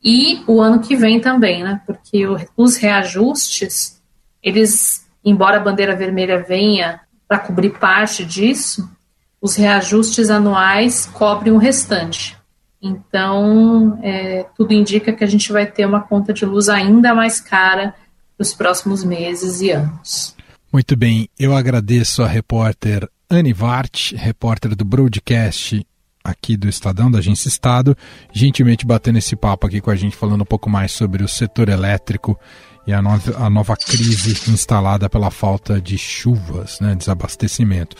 e 0.03 0.43
o 0.47 0.59
ano 0.59 0.81
que 0.81 0.97
vem 0.97 1.21
também, 1.21 1.63
né? 1.63 1.79
Porque 1.87 2.25
os 2.57 2.75
reajustes, 2.75 4.01
eles, 4.43 5.07
embora 5.23 5.55
a 5.55 5.63
bandeira 5.63 5.95
vermelha 5.95 6.43
venha 6.43 6.99
para 7.25 7.39
cobrir 7.39 7.79
parte 7.79 8.25
disso, 8.25 8.91
os 9.39 9.55
reajustes 9.55 10.29
anuais 10.29 11.05
cobrem 11.05 11.53
o 11.53 11.57
restante. 11.57 12.37
Então, 12.81 13.99
é, 14.01 14.45
tudo 14.57 14.73
indica 14.73 15.13
que 15.13 15.23
a 15.23 15.27
gente 15.27 15.51
vai 15.51 15.65
ter 15.65 15.85
uma 15.85 16.01
conta 16.01 16.33
de 16.33 16.45
luz 16.45 16.67
ainda 16.67 17.13
mais 17.13 17.39
cara 17.39 17.93
nos 18.39 18.53
próximos 18.53 19.03
meses 19.03 19.61
e 19.61 19.69
anos. 19.69 20.35
Muito 20.73 20.95
bem, 20.95 21.29
eu 21.37 21.55
agradeço 21.55 22.23
a 22.23 22.27
repórter 22.27 23.07
Anne 23.29 23.53
Vart, 23.53 24.13
repórter 24.13 24.75
do 24.75 24.83
broadcast 24.83 25.85
aqui 26.23 26.55
do 26.55 26.67
Estadão, 26.67 27.09
da 27.09 27.19
Agência 27.19 27.47
Estado, 27.47 27.95
gentilmente 28.31 28.85
batendo 28.85 29.17
esse 29.17 29.35
papo 29.35 29.67
aqui 29.67 29.81
com 29.81 29.89
a 29.91 29.95
gente, 29.95 30.15
falando 30.15 30.41
um 30.41 30.45
pouco 30.45 30.69
mais 30.69 30.91
sobre 30.91 31.23
o 31.23 31.27
setor 31.27 31.69
elétrico 31.69 32.39
e 32.85 32.93
a 32.93 33.01
nova, 33.01 33.37
a 33.37 33.49
nova 33.49 33.75
crise 33.75 34.51
instalada 34.51 35.09
pela 35.09 35.29
falta 35.29 35.79
de 35.79 35.97
chuvas, 35.97 36.79
né, 36.79 36.95
desabastecimento. 36.95 37.95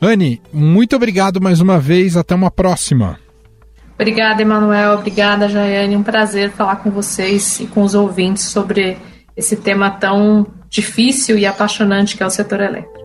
Anne, 0.00 0.40
muito 0.52 0.94
obrigado 0.94 1.40
mais 1.40 1.60
uma 1.60 1.78
vez, 1.78 2.16
até 2.16 2.34
uma 2.34 2.50
próxima. 2.50 3.18
Obrigada, 4.00 4.40
Emanuel, 4.40 4.94
obrigada, 4.94 5.46
Jaiane, 5.46 5.94
um 5.94 6.02
prazer 6.02 6.50
falar 6.52 6.76
com 6.76 6.90
vocês 6.90 7.60
e 7.60 7.66
com 7.66 7.82
os 7.82 7.94
ouvintes 7.94 8.44
sobre 8.44 8.96
esse 9.36 9.56
tema 9.56 9.90
tão 9.90 10.46
difícil 10.70 11.36
e 11.36 11.44
apaixonante 11.44 12.16
que 12.16 12.22
é 12.22 12.26
o 12.26 12.30
setor 12.30 12.62
elétrico. 12.62 12.98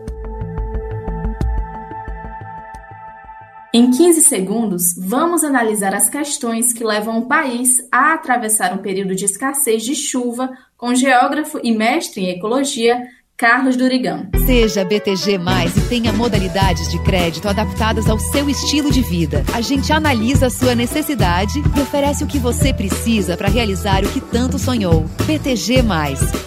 Em 3.74 3.90
15 3.90 4.22
segundos, 4.22 4.94
vamos 4.96 5.44
analisar 5.44 5.94
as 5.94 6.08
questões 6.08 6.72
que 6.72 6.82
levam 6.82 7.18
o 7.18 7.28
país 7.28 7.86
a 7.92 8.14
atravessar 8.14 8.72
um 8.72 8.78
período 8.78 9.14
de 9.14 9.26
escassez 9.26 9.82
de 9.82 9.94
chuva 9.94 10.48
com 10.78 10.94
geógrafo 10.94 11.60
e 11.62 11.76
mestre 11.76 12.22
em 12.22 12.30
ecologia 12.30 13.06
Carlos 13.36 13.76
Durigão. 13.76 14.26
Seja 14.46 14.82
BTG+, 14.82 15.34
e 15.76 15.80
tenha 15.88 16.10
modalidades 16.10 16.90
de 16.90 16.98
crédito 17.02 17.46
adaptadas 17.46 18.08
ao 18.08 18.18
seu 18.18 18.48
estilo 18.48 18.90
de 18.90 19.02
vida. 19.02 19.44
A 19.52 19.60
gente 19.60 19.92
analisa 19.92 20.46
a 20.46 20.50
sua 20.50 20.74
necessidade 20.74 21.58
e 21.58 21.80
oferece 21.80 22.24
o 22.24 22.26
que 22.26 22.38
você 22.38 22.72
precisa 22.72 23.36
para 23.36 23.48
realizar 23.48 24.04
o 24.04 24.08
que 24.08 24.22
tanto 24.22 24.58
sonhou. 24.58 25.04
BTG+, 25.26 25.84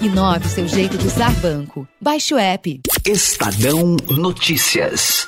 inove 0.01 0.47
o 0.47 0.49
seu 0.49 0.67
jeito 0.67 0.97
de 0.97 1.05
usar 1.05 1.31
banco. 1.35 1.87
Baixe 2.01 2.33
o 2.33 2.37
app. 2.39 2.81
Estadão 3.05 3.95
Notícias. 4.09 5.27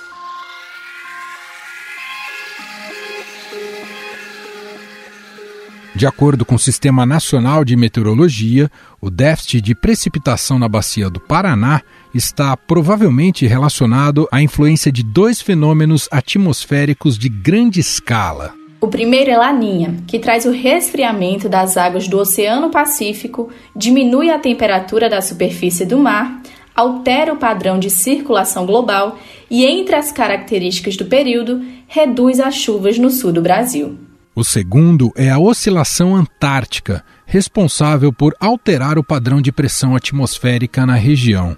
De 6.01 6.07
acordo 6.07 6.43
com 6.43 6.55
o 6.55 6.59
Sistema 6.59 7.05
Nacional 7.05 7.63
de 7.63 7.75
Meteorologia, 7.75 8.71
o 8.99 9.07
déficit 9.07 9.61
de 9.61 9.75
precipitação 9.75 10.57
na 10.57 10.67
bacia 10.67 11.11
do 11.11 11.19
Paraná 11.19 11.83
está 12.11 12.57
provavelmente 12.57 13.45
relacionado 13.45 14.27
à 14.31 14.41
influência 14.41 14.91
de 14.91 15.03
dois 15.03 15.41
fenômenos 15.41 16.09
atmosféricos 16.11 17.19
de 17.19 17.29
grande 17.29 17.79
escala. 17.79 18.51
O 18.81 18.87
primeiro 18.87 19.29
é 19.29 19.37
Laninha, 19.37 19.97
que 20.07 20.17
traz 20.17 20.45
o 20.45 20.51
resfriamento 20.51 21.47
das 21.47 21.77
águas 21.77 22.07
do 22.07 22.17
Oceano 22.17 22.71
Pacífico, 22.71 23.51
diminui 23.75 24.31
a 24.31 24.39
temperatura 24.39 25.07
da 25.07 25.21
superfície 25.21 25.85
do 25.85 25.99
mar, 25.99 26.41
altera 26.75 27.31
o 27.31 27.37
padrão 27.37 27.77
de 27.77 27.91
circulação 27.91 28.65
global 28.65 29.19
e, 29.51 29.63
entre 29.65 29.95
as 29.95 30.11
características 30.11 30.97
do 30.97 31.05
período, 31.05 31.63
reduz 31.87 32.39
as 32.39 32.55
chuvas 32.55 32.97
no 32.97 33.11
sul 33.11 33.31
do 33.31 33.43
Brasil. 33.43 34.09
O 34.33 34.45
segundo 34.45 35.11
é 35.13 35.29
a 35.29 35.37
oscilação 35.37 36.15
antártica, 36.15 37.03
responsável 37.25 38.13
por 38.13 38.33
alterar 38.39 38.97
o 38.97 39.03
padrão 39.03 39.41
de 39.41 39.51
pressão 39.51 39.93
atmosférica 39.93 40.85
na 40.85 40.95
região. 40.95 41.57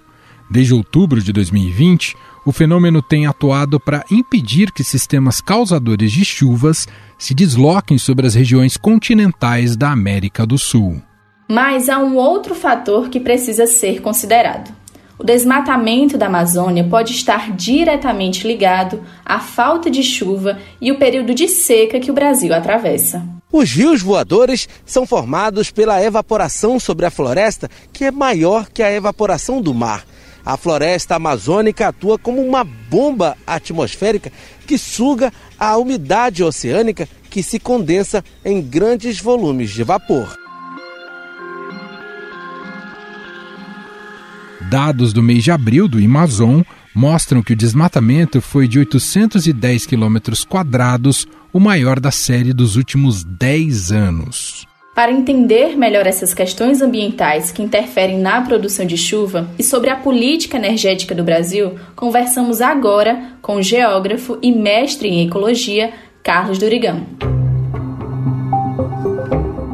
Desde 0.50 0.74
outubro 0.74 1.22
de 1.22 1.32
2020, 1.32 2.16
o 2.44 2.50
fenômeno 2.50 3.00
tem 3.00 3.26
atuado 3.26 3.78
para 3.78 4.04
impedir 4.10 4.72
que 4.72 4.82
sistemas 4.82 5.40
causadores 5.40 6.10
de 6.10 6.24
chuvas 6.24 6.88
se 7.16 7.32
desloquem 7.32 7.96
sobre 7.96 8.26
as 8.26 8.34
regiões 8.34 8.76
continentais 8.76 9.76
da 9.76 9.92
América 9.92 10.44
do 10.44 10.58
Sul. 10.58 11.00
Mas 11.48 11.88
há 11.88 11.98
um 11.98 12.16
outro 12.16 12.56
fator 12.56 13.08
que 13.08 13.20
precisa 13.20 13.66
ser 13.66 14.02
considerado. 14.02 14.74
O 15.16 15.22
desmatamento 15.22 16.18
da 16.18 16.26
Amazônia 16.26 16.84
pode 16.84 17.12
estar 17.12 17.52
diretamente 17.52 18.46
ligado 18.46 19.00
à 19.24 19.38
falta 19.38 19.88
de 19.88 20.02
chuva 20.02 20.58
e 20.80 20.90
o 20.90 20.98
período 20.98 21.32
de 21.32 21.46
seca 21.46 22.00
que 22.00 22.10
o 22.10 22.14
Brasil 22.14 22.52
atravessa. 22.52 23.22
Os 23.52 23.70
rios 23.70 24.02
voadores 24.02 24.68
são 24.84 25.06
formados 25.06 25.70
pela 25.70 26.02
evaporação 26.02 26.80
sobre 26.80 27.06
a 27.06 27.10
floresta, 27.10 27.70
que 27.92 28.04
é 28.04 28.10
maior 28.10 28.68
que 28.68 28.82
a 28.82 28.92
evaporação 28.92 29.62
do 29.62 29.72
mar. 29.72 30.04
A 30.44 30.56
floresta 30.56 31.14
amazônica 31.14 31.86
atua 31.86 32.18
como 32.18 32.44
uma 32.44 32.64
bomba 32.64 33.36
atmosférica 33.46 34.32
que 34.66 34.76
suga 34.76 35.32
a 35.56 35.76
umidade 35.76 36.42
oceânica 36.42 37.08
que 37.30 37.42
se 37.42 37.60
condensa 37.60 38.24
em 38.44 38.60
grandes 38.60 39.20
volumes 39.20 39.70
de 39.70 39.84
vapor. 39.84 40.43
Dados 44.74 45.12
do 45.12 45.22
mês 45.22 45.44
de 45.44 45.52
abril 45.52 45.86
do 45.86 45.98
Amazon 45.98 46.62
mostram 46.92 47.44
que 47.44 47.52
o 47.52 47.56
desmatamento 47.56 48.40
foi 48.40 48.66
de 48.66 48.80
810 48.80 49.86
quilômetros 49.86 50.44
quadrados, 50.44 51.28
o 51.52 51.60
maior 51.60 52.00
da 52.00 52.10
série 52.10 52.52
dos 52.52 52.74
últimos 52.74 53.22
10 53.22 53.92
anos. 53.92 54.66
Para 54.92 55.12
entender 55.12 55.76
melhor 55.76 56.08
essas 56.08 56.34
questões 56.34 56.82
ambientais 56.82 57.52
que 57.52 57.62
interferem 57.62 58.18
na 58.18 58.40
produção 58.40 58.84
de 58.84 58.96
chuva 58.96 59.48
e 59.56 59.62
sobre 59.62 59.90
a 59.90 59.96
política 59.96 60.56
energética 60.56 61.14
do 61.14 61.22
Brasil, 61.22 61.76
conversamos 61.94 62.60
agora 62.60 63.36
com 63.40 63.58
o 63.58 63.62
geógrafo 63.62 64.40
e 64.42 64.50
mestre 64.50 65.06
em 65.06 65.24
ecologia, 65.24 65.92
Carlos 66.20 66.58
Durigão. 66.58 67.06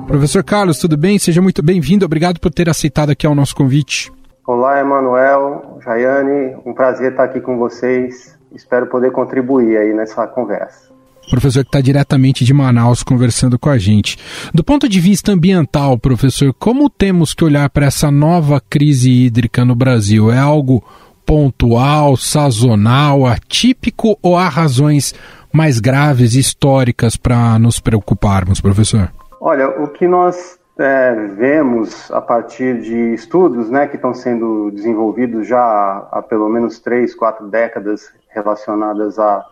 Professor 0.06 0.44
Carlos, 0.44 0.76
tudo 0.76 0.98
bem? 0.98 1.18
Seja 1.18 1.40
muito 1.40 1.62
bem-vindo. 1.62 2.04
Obrigado 2.04 2.38
por 2.38 2.52
ter 2.52 2.68
aceitado 2.68 3.08
aqui 3.08 3.26
o 3.26 3.34
nosso 3.34 3.56
convite. 3.56 4.12
Olá, 4.52 4.80
Emanuel, 4.80 5.78
Jaiane, 5.80 6.56
um 6.66 6.74
prazer 6.74 7.12
estar 7.12 7.22
aqui 7.22 7.40
com 7.40 7.56
vocês. 7.56 8.36
Espero 8.52 8.88
poder 8.88 9.12
contribuir 9.12 9.76
aí 9.76 9.94
nessa 9.94 10.26
conversa. 10.26 10.90
Professor 11.30 11.62
que 11.62 11.68
está 11.68 11.80
diretamente 11.80 12.44
de 12.44 12.52
Manaus 12.52 13.04
conversando 13.04 13.56
com 13.60 13.70
a 13.70 13.78
gente. 13.78 14.18
Do 14.52 14.64
ponto 14.64 14.88
de 14.88 14.98
vista 14.98 15.30
ambiental, 15.30 15.96
professor, 15.96 16.52
como 16.52 16.90
temos 16.90 17.32
que 17.32 17.44
olhar 17.44 17.70
para 17.70 17.86
essa 17.86 18.10
nova 18.10 18.60
crise 18.60 19.08
hídrica 19.08 19.64
no 19.64 19.76
Brasil? 19.76 20.32
É 20.32 20.38
algo 20.38 20.82
pontual, 21.24 22.16
sazonal, 22.16 23.26
atípico 23.26 24.18
ou 24.20 24.36
há 24.36 24.48
razões 24.48 25.14
mais 25.52 25.78
graves 25.78 26.34
históricas 26.34 27.14
para 27.16 27.56
nos 27.56 27.78
preocuparmos, 27.78 28.60
professor? 28.60 29.12
Olha, 29.40 29.68
o 29.80 29.86
que 29.86 30.08
nós 30.08 30.58
é, 30.80 31.14
vemos 31.36 32.10
a 32.10 32.20
partir 32.20 32.80
de 32.80 33.14
estudos 33.14 33.68
né, 33.68 33.86
que 33.86 33.96
estão 33.96 34.14
sendo 34.14 34.70
desenvolvidos 34.70 35.46
já 35.46 36.08
há, 36.10 36.22
pelo 36.22 36.48
menos 36.48 36.78
três, 36.78 37.14
quatro 37.14 37.46
décadas 37.48 38.12
relacionadas 38.28 39.18
à, 39.18 39.46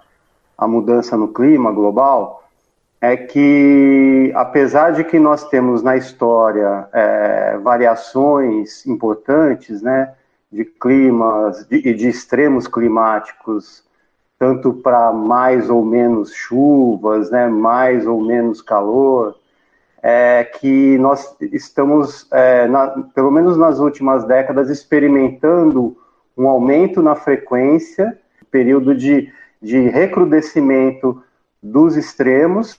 à 0.56 0.66
mudança 0.66 1.16
no 1.16 1.28
clima 1.28 1.70
global, 1.70 2.42
é 3.00 3.16
que 3.16 4.32
apesar 4.34 4.92
de 4.92 5.04
que 5.04 5.18
nós 5.18 5.48
temos 5.48 5.82
na 5.82 5.96
história 5.96 6.88
é, 6.92 7.58
variações 7.58 8.84
importantes 8.86 9.82
né, 9.82 10.14
de 10.50 10.64
climas 10.64 11.66
e 11.70 11.82
de, 11.82 11.94
de 11.94 12.08
extremos 12.08 12.66
climáticos, 12.66 13.84
tanto 14.38 14.72
para 14.72 15.12
mais 15.12 15.68
ou 15.68 15.84
menos 15.84 16.32
chuvas, 16.32 17.30
né, 17.30 17.46
mais 17.46 18.06
ou 18.06 18.20
menos 18.20 18.62
calor, 18.62 19.36
é 20.02 20.44
que 20.44 20.96
nós 20.98 21.36
estamos, 21.52 22.26
é, 22.32 22.66
na, 22.68 22.88
pelo 23.14 23.30
menos 23.30 23.56
nas 23.56 23.78
últimas 23.78 24.24
décadas, 24.24 24.70
experimentando 24.70 25.96
um 26.36 26.48
aumento 26.48 27.02
na 27.02 27.14
frequência, 27.14 28.18
período 28.50 28.94
de, 28.94 29.30
de 29.60 29.88
recrudescimento 29.88 31.22
dos 31.62 31.96
extremos, 31.96 32.78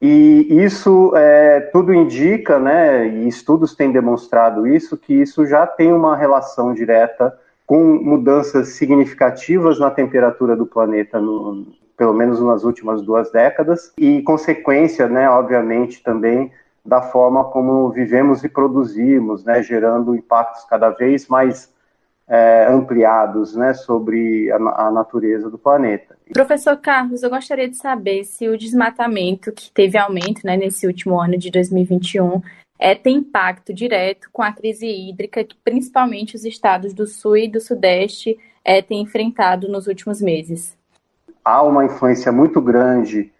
e 0.00 0.46
isso 0.62 1.12
é, 1.14 1.60
tudo 1.72 1.94
indica, 1.94 2.58
né, 2.58 3.06
e 3.06 3.28
estudos 3.28 3.74
têm 3.74 3.92
demonstrado 3.92 4.66
isso, 4.66 4.96
que 4.96 5.14
isso 5.14 5.46
já 5.46 5.66
tem 5.66 5.92
uma 5.92 6.16
relação 6.16 6.74
direta 6.74 7.32
com 7.64 7.80
mudanças 7.80 8.70
significativas 8.70 9.78
na 9.78 9.90
temperatura 9.90 10.56
do 10.56 10.66
planeta 10.66 11.20
no, 11.20 11.66
pelo 12.02 12.12
menos 12.12 12.40
nas 12.40 12.64
últimas 12.64 13.00
duas 13.00 13.30
décadas, 13.30 13.92
e 13.96 14.22
consequência, 14.22 15.08
né, 15.08 15.30
obviamente, 15.30 16.02
também 16.02 16.50
da 16.84 17.00
forma 17.00 17.44
como 17.44 17.88
vivemos 17.90 18.42
e 18.42 18.48
produzimos, 18.48 19.44
né, 19.44 19.62
gerando 19.62 20.16
impactos 20.16 20.64
cada 20.64 20.90
vez 20.90 21.28
mais 21.28 21.72
é, 22.26 22.66
ampliados 22.68 23.54
né, 23.54 23.72
sobre 23.72 24.50
a, 24.50 24.56
a, 24.56 24.90
natureza 24.90 25.48
do 25.48 25.56
planeta. 25.56 26.16
Professor 26.32 26.76
Carlos, 26.76 27.22
eu 27.22 27.30
gostaria 27.30 27.68
de 27.68 27.76
saber 27.76 28.24
se 28.24 28.48
o 28.48 28.58
desmatamento 28.58 29.52
que 29.52 29.70
teve 29.70 29.96
aumento 29.96 30.40
né, 30.44 30.56
nesse 30.56 30.88
último 30.88 31.20
ano 31.20 31.38
de 31.38 31.52
2021 31.52 32.42
é, 32.80 32.96
tem 32.96 33.18
impacto 33.18 33.72
direto 33.72 34.28
com 34.32 34.42
a 34.42 34.50
crise 34.50 34.88
hídrica 34.88 35.44
que 35.44 35.54
principalmente 35.62 36.34
os 36.34 36.44
estados 36.44 36.92
do 36.92 37.06
Sul 37.06 37.36
e 37.36 37.48
do 37.48 37.60
Sudeste 37.60 38.36
é, 38.64 38.82
têm 38.82 39.02
enfrentado 39.02 39.68
nos 39.68 39.86
últimos 39.86 40.20
meses 40.20 40.81
há 41.44 41.62
uma 41.62 41.84
influência 41.84 42.30
muito 42.30 42.60
grande 42.60 43.32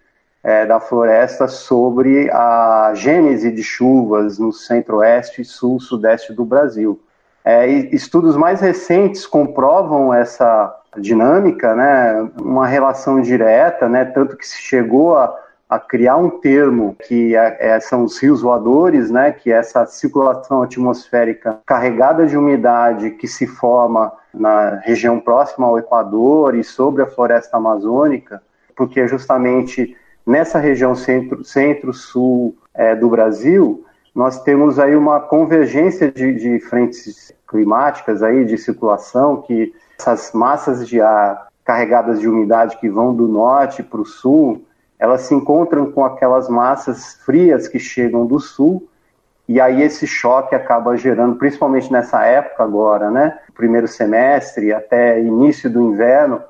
é, 0.42 0.66
da 0.66 0.80
floresta 0.80 1.46
sobre 1.46 2.30
a 2.30 2.92
gênese 2.94 3.50
de 3.50 3.62
chuvas 3.62 4.38
no 4.38 4.52
centro-oeste, 4.52 5.44
sul, 5.44 5.78
sudeste 5.80 6.32
do 6.32 6.44
Brasil. 6.44 7.00
É, 7.44 7.66
estudos 7.66 8.36
mais 8.36 8.60
recentes 8.60 9.26
comprovam 9.26 10.12
essa 10.12 10.74
dinâmica, 10.98 11.74
né, 11.74 12.30
uma 12.40 12.66
relação 12.66 13.20
direta, 13.20 13.88
né, 13.88 14.04
tanto 14.04 14.36
que 14.36 14.46
se 14.46 14.58
chegou 14.58 15.16
a, 15.16 15.34
a 15.72 15.80
criar 15.80 16.16
um 16.16 16.28
termo 16.28 16.94
que 17.06 17.34
é, 17.34 17.56
é, 17.58 17.80
são 17.80 18.04
os 18.04 18.18
rios 18.18 18.42
voadores, 18.42 19.10
né, 19.10 19.32
que 19.32 19.50
é 19.50 19.56
essa 19.56 19.86
circulação 19.86 20.62
atmosférica 20.62 21.60
carregada 21.64 22.26
de 22.26 22.36
umidade 22.36 23.12
que 23.12 23.26
se 23.26 23.46
forma 23.46 24.12
na 24.34 24.80
região 24.84 25.18
próxima 25.18 25.66
ao 25.66 25.78
Equador 25.78 26.54
e 26.54 26.62
sobre 26.62 27.00
a 27.02 27.06
floresta 27.06 27.56
amazônica, 27.56 28.42
porque 28.76 29.08
justamente 29.08 29.96
nessa 30.26 30.58
região 30.58 30.94
centro-sul 30.94 31.42
centro, 31.42 31.92
é, 32.74 32.94
do 32.94 33.08
Brasil, 33.08 33.82
nós 34.14 34.42
temos 34.42 34.78
aí 34.78 34.94
uma 34.94 35.20
convergência 35.20 36.12
de, 36.12 36.34
de 36.34 36.60
frentes 36.60 37.32
climáticas 37.48 38.22
aí 38.22 38.44
de 38.44 38.58
circulação 38.58 39.40
que 39.40 39.72
essas 39.98 40.32
massas 40.34 40.86
de 40.86 41.00
ar 41.00 41.48
carregadas 41.64 42.20
de 42.20 42.28
umidade 42.28 42.76
que 42.76 42.90
vão 42.90 43.14
do 43.14 43.26
norte 43.26 43.82
para 43.82 44.00
o 44.00 44.04
sul, 44.04 44.62
elas 45.02 45.22
se 45.22 45.34
encontram 45.34 45.90
com 45.90 46.04
aquelas 46.04 46.48
massas 46.48 47.14
frias 47.24 47.66
que 47.66 47.80
chegam 47.80 48.24
do 48.24 48.38
sul, 48.38 48.88
e 49.48 49.60
aí 49.60 49.82
esse 49.82 50.06
choque 50.06 50.54
acaba 50.54 50.96
gerando, 50.96 51.34
principalmente 51.34 51.90
nessa 51.90 52.24
época 52.24 52.62
agora, 52.62 53.10
né, 53.10 53.36
primeiro 53.52 53.88
semestre 53.88 54.72
até 54.72 55.20
início 55.20 55.68
do 55.68 55.82
inverno, 55.82 56.40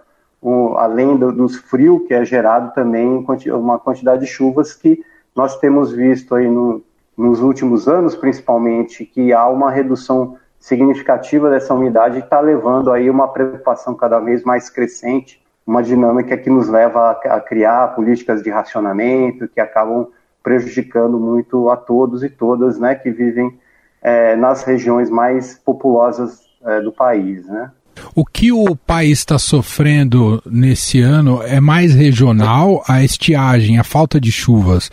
um, 0.42 0.76
além 0.76 1.16
do, 1.16 1.32
dos 1.32 1.56
frios 1.56 2.06
que 2.06 2.12
é 2.12 2.26
gerado 2.26 2.74
também 2.74 3.24
uma 3.46 3.78
quantidade 3.78 4.20
de 4.20 4.26
chuvas 4.26 4.74
que 4.74 5.02
nós 5.34 5.58
temos 5.58 5.90
visto 5.90 6.34
aí 6.34 6.46
no, 6.46 6.84
nos 7.16 7.40
últimos 7.40 7.88
anos, 7.88 8.14
principalmente, 8.14 9.06
que 9.06 9.32
há 9.32 9.48
uma 9.48 9.70
redução 9.70 10.36
significativa 10.58 11.48
dessa 11.48 11.72
umidade 11.72 12.18
está 12.18 12.38
levando 12.38 12.92
aí 12.92 13.08
uma 13.08 13.28
preocupação 13.28 13.94
cada 13.94 14.20
vez 14.20 14.44
mais 14.44 14.68
crescente 14.68 15.41
uma 15.66 15.82
dinâmica 15.82 16.36
que 16.36 16.50
nos 16.50 16.68
leva 16.68 17.10
a, 17.10 17.40
criar 17.40 17.88
políticas 17.94 18.42
de 18.42 18.50
racionamento 18.50 19.48
que 19.48 19.60
acabam 19.60 20.08
prejudicando 20.42 21.18
muito 21.18 21.70
a 21.70 21.76
todos 21.76 22.22
e 22.22 22.28
todas 22.28 22.78
né, 22.78 22.94
que 22.94 23.10
vivem 23.10 23.56
é, 24.02 24.34
nas 24.34 24.64
regiões 24.64 25.08
mais 25.08 25.56
populosas 25.64 26.40
é, 26.64 26.80
do 26.80 26.90
país. 26.90 27.46
Né? 27.46 27.70
O 28.14 28.24
que 28.24 28.50
o 28.52 28.74
país 28.74 29.20
está 29.20 29.38
sofrendo 29.38 30.42
nesse 30.44 31.00
ano 31.00 31.42
é 31.42 31.60
mais 31.60 31.94
regional, 31.94 32.82
a 32.88 33.02
estiagem, 33.02 33.78
a 33.78 33.84
falta 33.84 34.20
de 34.20 34.32
chuvas. 34.32 34.90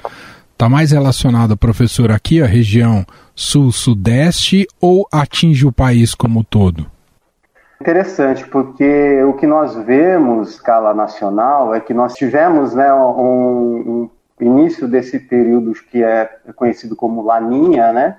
Está 0.53 0.69
mais 0.69 0.91
relacionado, 0.91 1.57
professor, 1.57 2.11
aqui 2.11 2.41
a 2.41 2.45
região 2.45 3.05
sul-sudeste 3.33 4.67
ou 4.79 5.07
atinge 5.11 5.65
o 5.65 5.71
país 5.71 6.13
como 6.13 6.43
todo? 6.43 6.85
Interessante, 7.81 8.45
porque 8.45 9.23
o 9.23 9.33
que 9.33 9.47
nós 9.47 9.73
vemos, 9.73 10.49
escala 10.49 10.93
nacional, 10.93 11.73
é 11.73 11.79
que 11.79 11.93
nós 11.93 12.13
tivemos 12.13 12.75
né, 12.75 12.93
um, 12.93 14.01
um 14.03 14.09
início 14.37 14.85
desse 14.85 15.17
período 15.17 15.71
que 15.73 16.03
é 16.03 16.29
conhecido 16.57 16.93
como 16.93 17.23
Laninha, 17.23 17.93
né? 17.93 18.17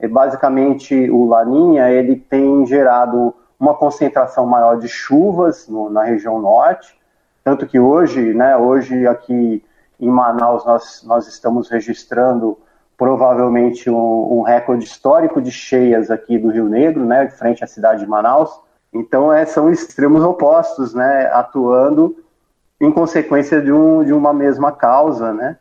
E 0.00 0.08
basicamente 0.08 1.10
o 1.10 1.26
Laninha 1.26 1.90
ele 1.90 2.16
tem 2.16 2.64
gerado 2.66 3.34
uma 3.60 3.74
concentração 3.74 4.46
maior 4.46 4.78
de 4.78 4.88
chuvas 4.88 5.68
no, 5.68 5.90
na 5.90 6.02
região 6.02 6.40
norte, 6.40 6.98
tanto 7.44 7.66
que 7.66 7.78
hoje, 7.78 8.32
né, 8.32 8.56
hoje 8.56 9.06
aqui 9.06 9.62
em 10.00 10.08
Manaus 10.08 10.64
nós, 10.64 11.04
nós 11.06 11.28
estamos 11.28 11.68
registrando 11.68 12.58
provavelmente 12.96 13.90
um, 13.90 14.38
um 14.38 14.42
recorde 14.42 14.84
histórico 14.84 15.42
de 15.42 15.50
cheias 15.50 16.10
aqui 16.10 16.38
do 16.38 16.48
Rio 16.48 16.70
Negro, 16.70 17.04
né, 17.04 17.28
frente 17.28 17.62
à 17.62 17.66
cidade 17.66 18.00
de 18.00 18.06
Manaus. 18.06 18.63
Então 18.94 19.32
é, 19.32 19.44
são 19.44 19.70
extremos 19.70 20.22
opostos, 20.22 20.94
né, 20.94 21.28
atuando 21.32 22.16
em 22.80 22.92
consequência 22.92 23.60
de, 23.60 23.72
um, 23.72 24.04
de 24.04 24.12
uma 24.12 24.32
mesma 24.32 24.70
causa, 24.70 25.32
né? 25.32 25.56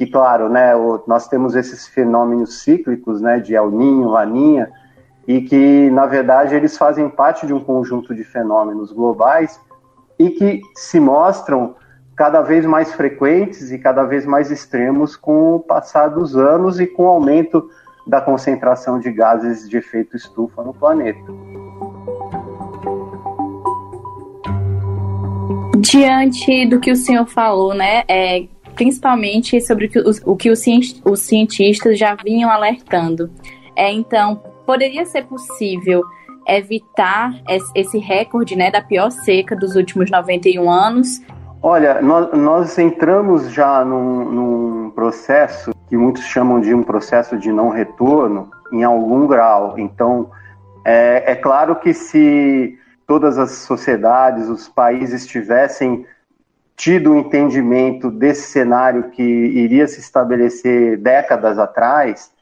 E 0.00 0.06
claro, 0.06 0.48
né, 0.48 0.74
o, 0.74 1.00
nós 1.06 1.28
temos 1.28 1.54
esses 1.54 1.86
fenômenos 1.86 2.62
cíclicos, 2.62 3.20
né, 3.20 3.38
de 3.38 3.54
El 3.54 3.70
Ninho, 3.70 4.08
Laninha, 4.08 4.68
e 5.28 5.42
que 5.42 5.88
na 5.90 6.06
verdade 6.06 6.56
eles 6.56 6.76
fazem 6.76 7.08
parte 7.08 7.46
de 7.46 7.52
um 7.52 7.62
conjunto 7.62 8.12
de 8.12 8.24
fenômenos 8.24 8.90
globais 8.90 9.60
e 10.18 10.30
que 10.30 10.60
se 10.74 10.98
mostram 10.98 11.76
cada 12.16 12.42
vez 12.42 12.66
mais 12.66 12.92
frequentes 12.92 13.70
e 13.70 13.78
cada 13.78 14.02
vez 14.02 14.26
mais 14.26 14.50
extremos 14.50 15.14
com 15.14 15.54
o 15.54 15.60
passar 15.60 16.08
dos 16.08 16.36
anos 16.36 16.80
e 16.80 16.86
com 16.86 17.04
o 17.04 17.08
aumento 17.08 17.70
da 18.06 18.20
concentração 18.20 18.98
de 18.98 19.12
gases 19.12 19.68
de 19.68 19.76
efeito 19.76 20.16
estufa 20.16 20.62
no 20.62 20.74
planeta. 20.74 21.20
Diante 25.82 26.64
do 26.66 26.78
que 26.78 26.92
o 26.92 26.96
senhor 26.96 27.26
falou, 27.26 27.74
né, 27.74 28.04
é, 28.06 28.44
principalmente 28.76 29.60
sobre 29.60 29.86
o 30.24 30.36
que, 30.36 30.48
os, 30.48 30.62
os 31.04 31.20
cientistas 31.20 31.98
já 31.98 32.14
vinham 32.14 32.48
alertando, 32.48 33.28
é, 33.74 33.90
então, 33.92 34.40
poderia 34.64 35.04
ser 35.04 35.24
possível 35.24 36.04
evitar 36.46 37.34
esse 37.74 37.98
recorde 37.98 38.54
né, 38.54 38.70
da 38.70 38.80
pior 38.80 39.10
seca 39.10 39.56
dos 39.56 39.74
últimos 39.74 40.08
91 40.08 40.70
anos? 40.70 41.20
Olha, 41.60 42.00
nós, 42.00 42.32
nós 42.32 42.78
entramos 42.78 43.50
já 43.50 43.84
num, 43.84 44.30
num, 44.30 44.90
processo 44.90 45.72
que 45.88 45.96
muitos 45.96 46.22
chamam 46.22 46.60
de 46.60 46.72
um 46.72 46.84
processo 46.84 47.36
de 47.36 47.50
não 47.50 47.70
retorno 47.70 48.48
em 48.72 48.84
algum 48.84 49.26
grau. 49.26 49.74
Então, 49.76 50.30
é, 50.84 51.32
é 51.32 51.34
claro 51.34 51.74
que 51.74 51.92
se 51.92 52.78
todas 53.12 53.36
as 53.36 53.50
sociedades, 53.50 54.48
os 54.48 54.70
países 54.70 55.26
tivessem 55.26 56.06
tido 56.74 57.10
o 57.10 57.12
um 57.12 57.18
entendimento 57.18 58.10
desse 58.10 58.50
cenário 58.50 59.10
que 59.10 59.22
iria 59.22 59.86
se 59.86 60.00
estabelecer 60.00 60.96
décadas 60.96 61.58
atrás, 61.58 62.32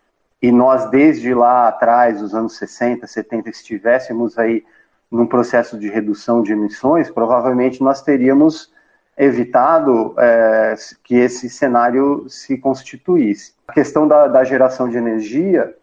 e 0.40 0.52
nós 0.52 0.88
desde 0.88 1.34
lá 1.34 1.66
atrás, 1.66 2.22
os 2.22 2.36
anos 2.36 2.56
60, 2.56 3.04
70, 3.04 3.50
estivéssemos 3.50 4.38
aí 4.38 4.64
num 5.10 5.26
processo 5.26 5.76
de 5.76 5.88
redução 5.88 6.40
de 6.40 6.52
emissões, 6.52 7.10
provavelmente 7.10 7.82
nós 7.82 8.00
teríamos 8.00 8.72
evitado 9.18 10.14
é, 10.18 10.76
que 11.02 11.16
esse 11.16 11.50
cenário 11.50 12.26
se 12.28 12.56
constituísse. 12.56 13.54
A 13.66 13.72
questão 13.72 14.06
da, 14.06 14.28
da 14.28 14.44
geração 14.44 14.88
de 14.88 14.96
energia 14.96 15.74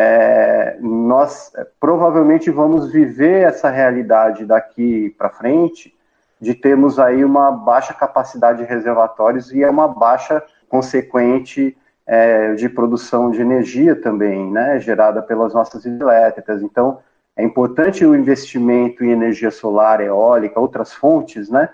é, 0.00 0.76
nós 0.80 1.50
provavelmente 1.80 2.52
vamos 2.52 2.92
viver 2.92 3.42
essa 3.42 3.68
realidade 3.68 4.46
daqui 4.46 5.12
para 5.18 5.28
frente 5.28 5.92
de 6.40 6.54
termos 6.54 7.00
aí 7.00 7.24
uma 7.24 7.50
baixa 7.50 7.92
capacidade 7.92 8.58
de 8.58 8.64
reservatórios 8.64 9.52
e 9.52 9.60
é 9.60 9.68
uma 9.68 9.88
baixa 9.88 10.40
consequente 10.68 11.76
é, 12.06 12.54
de 12.54 12.68
produção 12.68 13.32
de 13.32 13.40
energia 13.40 13.96
também, 13.96 14.48
né, 14.48 14.78
gerada 14.78 15.20
pelas 15.20 15.52
nossas 15.52 15.84
hidrelétricas. 15.84 16.62
Então, 16.62 17.00
é 17.36 17.42
importante 17.42 18.06
o 18.06 18.14
investimento 18.14 19.04
em 19.04 19.10
energia 19.10 19.50
solar, 19.50 20.00
eólica, 20.00 20.60
outras 20.60 20.92
fontes, 20.92 21.50
né, 21.50 21.68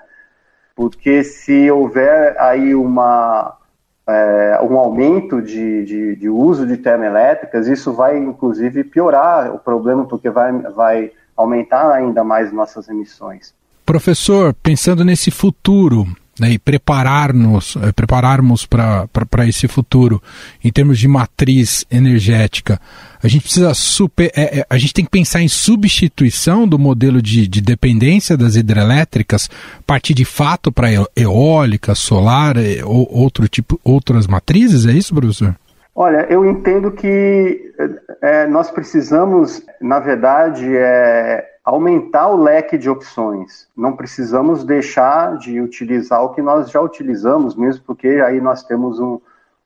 porque 0.74 1.22
se 1.22 1.70
houver 1.70 2.40
aí 2.40 2.74
uma 2.74 3.58
é, 4.06 4.58
um 4.62 4.78
aumento 4.78 5.40
de, 5.40 5.84
de, 5.84 6.16
de, 6.16 6.28
uso 6.28 6.66
de 6.66 6.76
termoelétricas, 6.76 7.66
isso 7.66 7.92
vai 7.92 8.18
inclusive 8.18 8.84
piorar 8.84 9.54
o 9.54 9.58
problema, 9.58 10.04
porque 10.04 10.28
vai, 10.28 10.52
vai 10.52 11.10
aumentar 11.36 11.90
ainda 11.90 12.22
mais 12.22 12.52
nossas 12.52 12.88
emissões. 12.88 13.54
Professor, 13.84 14.54
pensando 14.62 15.04
nesse 15.04 15.30
futuro, 15.30 16.06
né, 16.38 16.50
e 16.50 16.58
preparar-nos, 16.58 17.76
é, 17.82 17.92
prepararmos 17.92 18.66
para 18.66 19.08
esse 19.46 19.68
futuro 19.68 20.22
em 20.62 20.70
termos 20.70 20.98
de 20.98 21.06
matriz 21.06 21.86
energética, 21.90 22.80
a 23.22 23.28
gente 23.28 23.42
precisa 23.42 23.72
super, 23.72 24.30
é, 24.36 24.60
é, 24.60 24.66
a 24.68 24.76
gente 24.76 24.92
tem 24.92 25.04
que 25.04 25.10
pensar 25.10 25.40
em 25.40 25.48
substituição 25.48 26.68
do 26.68 26.78
modelo 26.78 27.22
de, 27.22 27.46
de 27.48 27.60
dependência 27.60 28.36
das 28.36 28.56
hidrelétricas, 28.56 29.48
partir 29.86 30.12
de 30.12 30.24
fato 30.24 30.70
para 30.70 30.88
eólica, 31.16 31.94
solar 31.94 32.56
é, 32.56 32.84
ou 32.84 33.08
outro 33.10 33.48
tipo, 33.48 33.80
outras 33.82 34.26
matrizes, 34.26 34.86
é 34.86 34.92
isso, 34.92 35.14
professor? 35.14 35.56
Olha, 35.96 36.26
eu 36.28 36.44
entendo 36.44 36.90
que 36.90 37.72
é, 38.20 38.46
nós 38.48 38.70
precisamos, 38.70 39.62
na 39.80 40.00
verdade, 40.00 40.66
é, 40.66 41.53
aumentar 41.64 42.28
o 42.28 42.36
leque 42.36 42.76
de 42.76 42.90
opções. 42.90 43.66
Não 43.74 43.96
precisamos 43.96 44.64
deixar 44.64 45.38
de 45.38 45.60
utilizar 45.60 46.22
o 46.22 46.34
que 46.34 46.42
nós 46.42 46.70
já 46.70 46.80
utilizamos, 46.80 47.56
mesmo 47.56 47.82
porque 47.86 48.08
aí 48.08 48.40
nós 48.40 48.62
temos 48.62 49.00
um, 49.00 49.18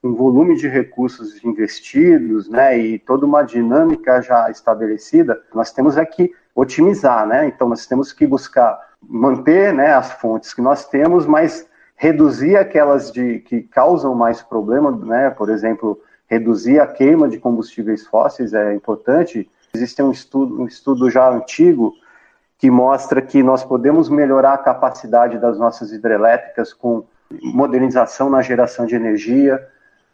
um 0.03 0.15
volume 0.15 0.57
de 0.57 0.69
recursos 0.69 1.43
investidos, 1.45 2.49
né, 2.49 2.79
e 2.79 2.99
toda 3.01 3.27
uma 3.27 3.43
dinâmica 3.43 4.23
já 4.23 4.49
estabelecida. 4.49 5.43
Nós 5.53 5.73
temos 5.73 5.97
é 5.97 6.05
que 6.05 6.33
otimizar, 6.55 7.27
né? 7.27 7.49
Então 7.49 7.69
nós 7.69 7.87
temos 7.87 8.13
que 8.13 8.27
buscar 8.27 8.79
manter, 9.03 9.75
né, 9.75 9.93
as 9.93 10.13
fontes 10.13 10.55
que 10.55 10.63
nós 10.63 10.89
temos, 10.89 11.27
mas 11.27 11.69
reduzir 11.97 12.57
aquelas 12.57 13.11
de 13.11 13.41
que 13.41 13.63
causam 13.63 14.15
mais 14.15 14.41
problema, 14.41 14.93
né? 14.93 15.31
Por 15.31 15.51
exemplo, 15.51 16.01
reduzir 16.29 16.79
a 16.79 16.87
queima 16.87 17.29
de 17.29 17.39
combustíveis 17.39 18.07
fósseis 18.07 18.55
é 18.55 18.73
importante 18.73 19.51
Existe 19.79 20.03
um 20.03 20.11
estudo, 20.11 20.61
um 20.61 20.67
estudo 20.67 21.09
já 21.09 21.31
antigo 21.31 21.95
que 22.59 22.69
mostra 22.69 23.23
que 23.23 23.43
nós 23.45 23.63
podemos 23.63 24.09
melhorar 24.09 24.55
a 24.55 24.59
capacidade 24.59 25.39
das 25.39 25.57
nossas 25.57 25.93
hidrelétricas 25.93 26.75
com 26.75 27.05
modernização 27.41 28.29
na 28.29 28.43
geração 28.43 28.85
de 28.87 28.97
energia. 28.97 29.65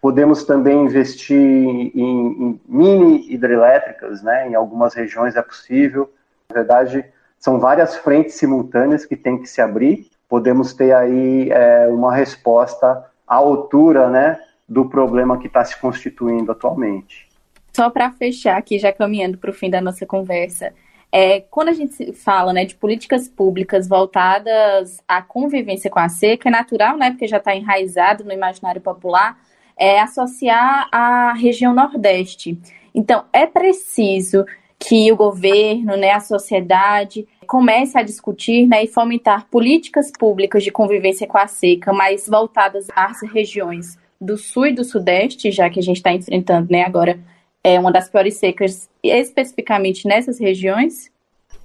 Podemos 0.03 0.45
também 0.45 0.85
investir 0.85 1.39
em, 1.39 1.91
em 1.95 2.61
mini 2.69 3.33
hidrelétricas, 3.33 4.23
né? 4.23 4.51
Em 4.51 4.55
algumas 4.55 4.93
regiões 4.93 5.35
é 5.35 5.41
possível. 5.41 6.13
Na 6.51 6.57
verdade, 6.57 7.03
são 7.39 7.59
várias 7.59 7.97
frentes 7.97 8.35
simultâneas 8.35 9.07
que 9.07 9.17
têm 9.17 9.41
que 9.41 9.49
se 9.49 9.63
abrir. 9.63 10.11
Podemos 10.29 10.75
ter 10.75 10.93
aí 10.93 11.51
é, 11.51 11.89
uma 11.89 12.15
resposta 12.15 13.07
à 13.27 13.37
altura, 13.37 14.11
né? 14.11 14.39
Do 14.69 14.85
problema 14.91 15.39
que 15.39 15.47
está 15.47 15.65
se 15.65 15.81
constituindo 15.81 16.53
atualmente. 16.53 17.34
Só 17.75 17.91
para 17.91 18.11
fechar 18.13 18.57
aqui, 18.57 18.79
já 18.79 18.93
caminhando 18.93 19.37
para 19.37 19.51
o 19.51 19.55
fim 19.55 19.69
da 19.69 19.81
nossa 19.81 20.07
conversa, 20.07 20.73
é, 21.11 21.41
quando 21.41 21.69
a 21.69 21.73
gente 21.73 22.13
fala 22.13 22.53
né, 22.53 22.65
de 22.65 22.75
políticas 22.75 23.29
públicas 23.29 23.89
voltadas 23.89 25.01
à 25.07 25.23
convivência 25.23 25.91
com 25.91 25.99
a 25.99 26.09
seca, 26.09 26.49
é 26.49 26.53
natural, 26.53 26.97
né, 26.97 27.11
porque 27.11 27.27
já 27.27 27.37
está 27.37 27.55
enraizado 27.55 28.25
no 28.25 28.33
imaginário 28.33 28.81
popular, 28.81 29.39
é, 29.77 30.01
associar 30.01 30.89
a 30.91 31.33
região 31.35 31.75
Nordeste. 31.75 32.59
Então, 32.95 33.25
é 33.33 33.47
preciso 33.47 34.45
que 34.79 35.11
o 35.11 35.17
governo, 35.17 35.97
né, 35.97 36.11
a 36.11 36.21
sociedade, 36.21 37.27
comece 37.47 37.97
a 37.99 38.03
discutir 38.03 38.67
né, 38.67 38.85
e 38.85 38.89
fomentar 38.89 39.47
políticas 39.49 40.11
públicas 40.11 40.63
de 40.63 40.71
convivência 40.71 41.27
com 41.27 41.39
a 41.39 41.47
seca, 41.47 41.93
mais 41.93 42.29
voltadas 42.29 42.87
às 42.95 43.21
regiões 43.23 43.99
do 44.21 44.37
Sul 44.37 44.67
e 44.67 44.73
do 44.73 44.85
Sudeste, 44.85 45.51
já 45.51 45.69
que 45.71 45.81
a 45.81 45.83
gente 45.83 45.97
está 45.97 46.13
enfrentando 46.13 46.71
né, 46.71 46.83
agora 46.83 47.19
é 47.65 47.81
uma 47.81 47.91
das 47.91 48.11
piores 48.11 48.37
secas, 48.37 48.89
especificamente 49.03 50.07
nessas 50.07 50.39
regiões? 50.39 51.11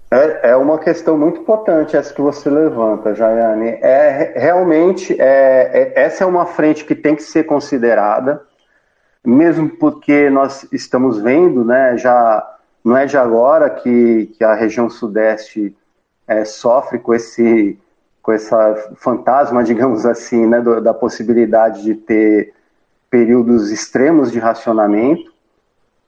É, 0.10 0.52
é 0.52 0.56
uma 0.56 0.80
questão 0.80 1.18
muito 1.18 1.42
importante 1.42 1.96
essa 1.96 2.14
que 2.14 2.22
você 2.22 2.50
levanta, 2.50 3.14
Jaiane. 3.14 3.78
É, 3.82 4.34
realmente, 4.36 5.14
é, 5.20 5.94
é, 5.96 6.04
essa 6.04 6.24
é 6.24 6.28
uma 6.28 6.46
frente 6.46 6.86
que 6.86 6.96
tem 6.96 7.16
que 7.16 7.22
ser 7.22 7.44
considerada, 7.44 8.42
mesmo 9.24 9.70
porque 9.70 10.30
nós 10.30 10.66
estamos 10.72 11.22
vendo, 11.22 11.64
né, 11.64 11.96
já 11.98 12.58
não 12.84 12.98
é 12.98 13.06
de 13.06 13.18
agora 13.18 13.70
que, 13.70 14.28
que 14.38 14.44
a 14.44 14.56
região 14.56 14.90
sudeste 14.90 15.76
é, 16.26 16.46
sofre 16.46 16.98
com 16.98 17.14
esse 17.14 17.78
com 18.22 18.32
essa 18.32 18.94
fantasma, 18.96 19.64
digamos 19.66 20.06
assim, 20.06 20.48
né, 20.48 20.62
do, 20.62 20.82
da 20.82 20.94
possibilidade 20.94 21.84
de 21.84 21.96
ter 21.96 22.54
períodos 23.10 23.72
extremos 23.72 24.32
de 24.32 24.40
racionamento. 24.40 25.29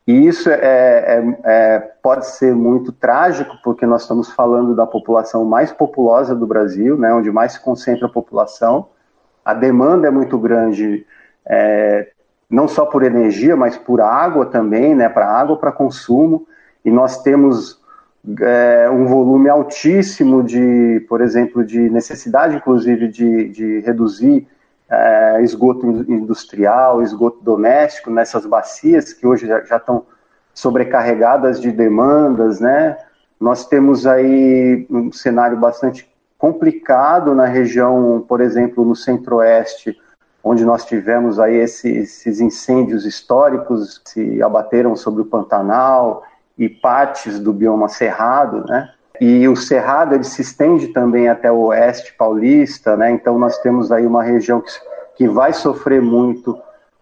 E 0.08 0.28
isso 0.28 0.50
é, 0.50 0.56
é, 0.56 1.38
é, 1.44 1.80
pode 2.02 2.26
ser 2.26 2.56
muito 2.56 2.92
trágico, 2.92 3.56
porque 3.64 3.86
nós 3.86 4.02
estamos 4.02 4.32
falando 4.32 4.76
da 4.76 4.86
população 4.88 5.46
mais 5.46 5.72
populosa 5.72 6.36
do 6.36 6.48
Brasil, 6.48 6.98
né, 6.98 7.14
onde 7.14 7.32
mais 7.32 7.54
se 7.54 7.60
concentra 7.60 8.08
a 8.08 8.12
população. 8.12 8.88
A 9.46 9.54
demanda 9.54 10.08
é 10.08 10.12
muito 10.12 10.38
grande, 10.40 11.06
é, 11.46 12.10
não 12.50 12.68
só 12.68 12.86
por 12.86 13.04
energia, 13.04 13.56
mas 13.56 13.78
por 13.78 14.02
água 14.02 14.48
também, 14.48 14.96
né, 14.96 15.08
para 15.08 15.28
água 15.28 15.58
para 15.58 15.72
consumo. 15.72 16.48
E 16.84 16.90
nós 16.90 17.22
temos 17.22 17.80
é, 18.42 18.90
um 18.90 19.06
volume 19.06 19.50
altíssimo 19.50 20.44
de, 20.44 21.06
por 21.08 21.22
exemplo, 21.22 21.64
de 21.64 21.90
necessidade, 21.92 22.56
inclusive, 22.56 23.08
de, 23.08 23.50
de 23.50 23.80
reduzir 23.82 24.48
é, 24.92 25.42
esgoto 25.42 25.88
industrial, 25.88 27.02
esgoto 27.02 27.42
doméstico 27.42 28.10
nessas 28.10 28.46
bacias 28.46 29.14
que 29.14 29.26
hoje 29.26 29.48
já, 29.48 29.64
já 29.64 29.78
estão 29.78 30.06
sobrecarregadas 30.54 31.62
de 31.62 31.72
demandas, 31.72 32.60
né? 32.60 32.98
Nós 33.40 33.66
temos 33.66 34.06
aí 34.06 34.86
um 34.90 35.12
cenário 35.12 35.58
bastante 35.58 36.12
complicado 36.38 37.34
na 37.34 37.46
região, 37.46 38.26
por 38.28 38.42
exemplo, 38.42 38.84
no 38.84 38.96
centro-oeste, 38.96 39.98
onde 40.44 40.66
nós 40.66 40.84
tivemos 40.84 41.40
aí 41.40 41.56
esses, 41.56 41.86
esses 41.86 42.42
incêndios 42.42 43.06
históricos 43.06 43.98
que 44.00 44.10
se 44.10 44.44
abateram 44.44 44.96
sobre 44.96 45.22
o 45.22 45.26
Pantanal 45.26 46.24
e 46.58 46.68
partes 46.68 47.40
do 47.40 47.54
bioma 47.54 47.88
cerrado, 47.88 48.66
né? 48.68 48.92
E 49.24 49.48
o 49.48 49.56
Cerrado 49.56 50.16
ele 50.16 50.24
se 50.24 50.42
estende 50.42 50.88
também 50.88 51.30
até 51.30 51.52
o 51.52 51.68
oeste 51.68 52.12
paulista, 52.16 52.98
né? 52.98 53.12
Então 53.12 53.38
nós 53.38 53.60
temos 53.60 53.92
aí 53.92 54.04
uma 54.04 54.24
região 54.24 54.60
que, 54.60 54.72
que 55.16 55.28
vai 55.28 55.54
sofrer 55.54 56.02
muito 56.02 56.58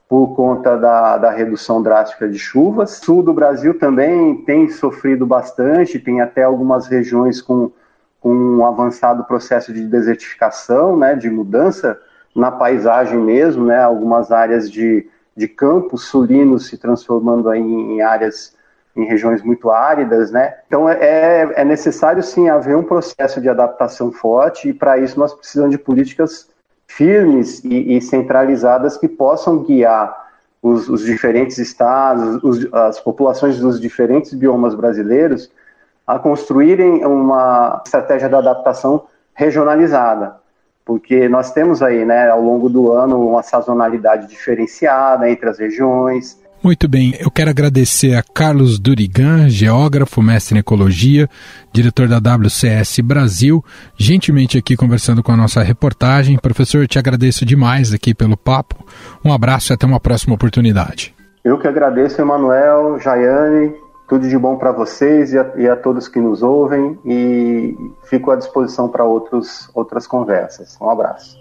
por 0.06 0.36
conta 0.36 0.76
da, 0.76 1.18
da 1.18 1.32
redução 1.32 1.82
drástica 1.82 2.28
de 2.28 2.38
chuvas. 2.38 3.00
Sul 3.02 3.24
do 3.24 3.34
Brasil 3.34 3.80
também 3.80 4.36
tem 4.44 4.68
sofrido 4.68 5.26
bastante, 5.26 5.98
tem 5.98 6.20
até 6.20 6.44
algumas 6.44 6.88
regiões 6.88 7.42
com, 7.42 7.72
com 8.20 8.36
um 8.36 8.66
avançado 8.66 9.24
processo 9.24 9.72
de 9.72 9.88
desertificação, 9.88 10.98
né? 10.98 11.16
De 11.16 11.30
mudança 11.30 11.98
na 12.36 12.52
paisagem 12.52 13.18
mesmo, 13.18 13.64
né? 13.64 13.82
Algumas 13.82 14.30
áreas 14.30 14.70
de, 14.70 15.08
de 15.38 15.48
campos 15.48 16.10
sulinos 16.10 16.68
se 16.68 16.78
transformando 16.78 17.50
aí 17.50 17.62
em 17.62 18.02
áreas 18.02 18.59
em 19.02 19.06
regiões 19.06 19.42
muito 19.42 19.70
áridas, 19.70 20.32
né? 20.32 20.56
Então 20.68 20.90
é, 20.90 21.52
é 21.56 21.66
necessário 21.66 22.22
sim 22.22 22.50
haver 22.50 22.76
um 22.76 22.84
processo 22.84 23.40
de 23.42 23.50
adaptação 23.50 24.12
forte 24.12 24.70
e 24.70 24.74
para 24.74 24.98
isso 24.98 25.20
nós 25.20 25.34
precisamos 25.34 25.72
de 25.72 25.78
políticas 25.78 26.50
firmes 26.88 27.64
e, 27.64 27.98
e 27.98 28.02
centralizadas 28.02 28.98
que 28.98 29.08
possam 29.08 29.64
guiar 29.64 30.30
os, 30.62 30.90
os 30.90 31.06
diferentes 31.06 31.58
estados, 31.58 32.44
os, 32.44 32.74
as 32.74 33.00
populações 33.00 33.60
dos 33.60 33.80
diferentes 33.80 34.34
biomas 34.34 34.76
brasileiros 34.76 35.52
a 36.06 36.18
construírem 36.18 37.06
uma 37.06 37.82
estratégia 37.86 38.28
de 38.28 38.34
adaptação 38.34 39.06
regionalizada, 39.36 40.38
porque 40.84 41.30
nós 41.30 41.52
temos 41.52 41.84
aí, 41.84 42.04
né, 42.04 42.30
ao 42.30 42.42
longo 42.42 42.68
do 42.68 42.92
ano, 42.92 43.30
uma 43.30 43.44
sazonalidade 43.44 44.28
diferenciada 44.28 45.30
entre 45.30 45.48
as 45.48 45.60
regiões, 45.60 46.42
muito 46.64 46.88
bem, 46.88 47.16
eu 47.20 47.32
quero 47.32 47.50
agradecer 47.50 48.16
a 48.16 48.24
Carlos 48.24 48.80
Durigan, 48.80 49.50
geógrafo, 49.50 50.22
mestre 50.22 50.56
em 50.56 50.60
ecologia, 50.60 51.30
diretor 51.72 52.08
da 52.08 52.18
WCS 52.18 53.00
Brasil, 53.02 53.64
gentilmente 53.98 54.58
aqui 54.58 54.76
conversando 54.76 55.24
com 55.24 55.32
a 55.32 55.38
nossa 55.38 55.62
reportagem. 55.62 56.38
Professor, 56.38 56.82
eu 56.82 56.88
te 56.88 57.00
agradeço 57.00 57.46
demais 57.46 57.94
aqui 57.94 58.14
pelo 58.14 58.36
papo. 58.36 58.84
Um 59.24 59.34
abraço 59.34 59.72
e 59.72 59.74
até 59.74 59.86
uma 59.86 60.00
próxima 60.00 60.36
oportunidade. 60.36 61.16
Eu 61.44 61.58
que 61.58 61.68
agradeço, 61.68 62.22
Emanuel, 62.22 63.00
Jaiane, 63.00 63.74
tudo 64.08 64.28
de 64.28 64.38
bom 64.38 64.58
para 64.58 64.72
vocês 64.72 65.32
e 65.32 65.40
a, 65.40 65.52
e 65.56 65.68
a, 65.68 65.76
todos 65.76 66.08
que 66.08 66.20
nos 66.20 66.42
ouvem 66.42 67.00
e 67.06 67.78
fico 68.04 68.32
à 68.32 68.36
disposição 68.36 68.90
para 68.90 69.06
outras 69.06 70.08
conversas. 70.08 70.78
Um 70.82 70.90
abraço. 70.90 71.38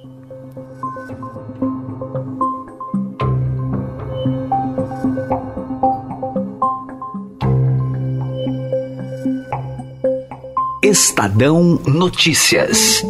Estadão 10.88 11.78
Notícias. 11.86 13.04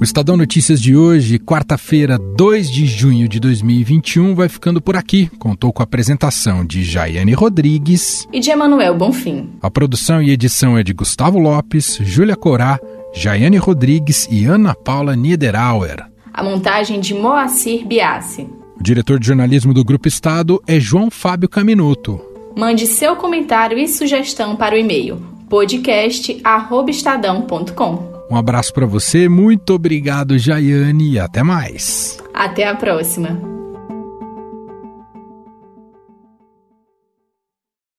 O 0.00 0.02
Estadão 0.02 0.34
Notícias 0.34 0.80
de 0.80 0.96
hoje, 0.96 1.38
quarta-feira, 1.38 2.18
2 2.18 2.70
de 2.70 2.86
junho 2.86 3.28
de 3.28 3.38
2021, 3.38 4.34
vai 4.34 4.48
ficando 4.48 4.80
por 4.80 4.96
aqui. 4.96 5.30
Contou 5.38 5.74
com 5.74 5.82
a 5.82 5.84
apresentação 5.84 6.64
de 6.64 6.82
Jaiane 6.82 7.34
Rodrigues 7.34 8.26
e 8.32 8.40
de 8.40 8.48
Emanuel 8.48 8.96
Bonfim. 8.96 9.50
A 9.60 9.70
produção 9.70 10.22
e 10.22 10.30
edição 10.30 10.78
é 10.78 10.82
de 10.82 10.94
Gustavo 10.94 11.38
Lopes, 11.38 11.98
Júlia 12.00 12.34
Corá, 12.34 12.80
Jaiane 13.12 13.58
Rodrigues 13.58 14.26
e 14.30 14.46
Ana 14.46 14.74
Paula 14.74 15.14
Niederauer. 15.14 16.02
A 16.32 16.42
montagem 16.42 16.98
de 16.98 17.12
Moacir 17.12 17.86
Biassi. 17.86 18.48
O 18.80 18.82
diretor 18.82 19.20
de 19.20 19.26
jornalismo 19.26 19.74
do 19.74 19.84
Grupo 19.84 20.08
Estado 20.08 20.62
é 20.66 20.80
João 20.80 21.10
Fábio 21.10 21.46
Caminuto. 21.46 22.33
Mande 22.56 22.86
seu 22.86 23.16
comentário 23.16 23.76
e 23.78 23.88
sugestão 23.88 24.56
para 24.56 24.74
o 24.74 24.78
e-mail 24.78 25.20
podcast@estadão.com. 25.48 28.14
Um 28.30 28.36
abraço 28.36 28.72
para 28.72 28.86
você, 28.86 29.28
muito 29.28 29.74
obrigado, 29.74 30.38
Jaiane, 30.38 31.12
e 31.12 31.18
até 31.18 31.42
mais. 31.42 32.18
Até 32.32 32.66
a 32.66 32.74
próxima. 32.74 33.53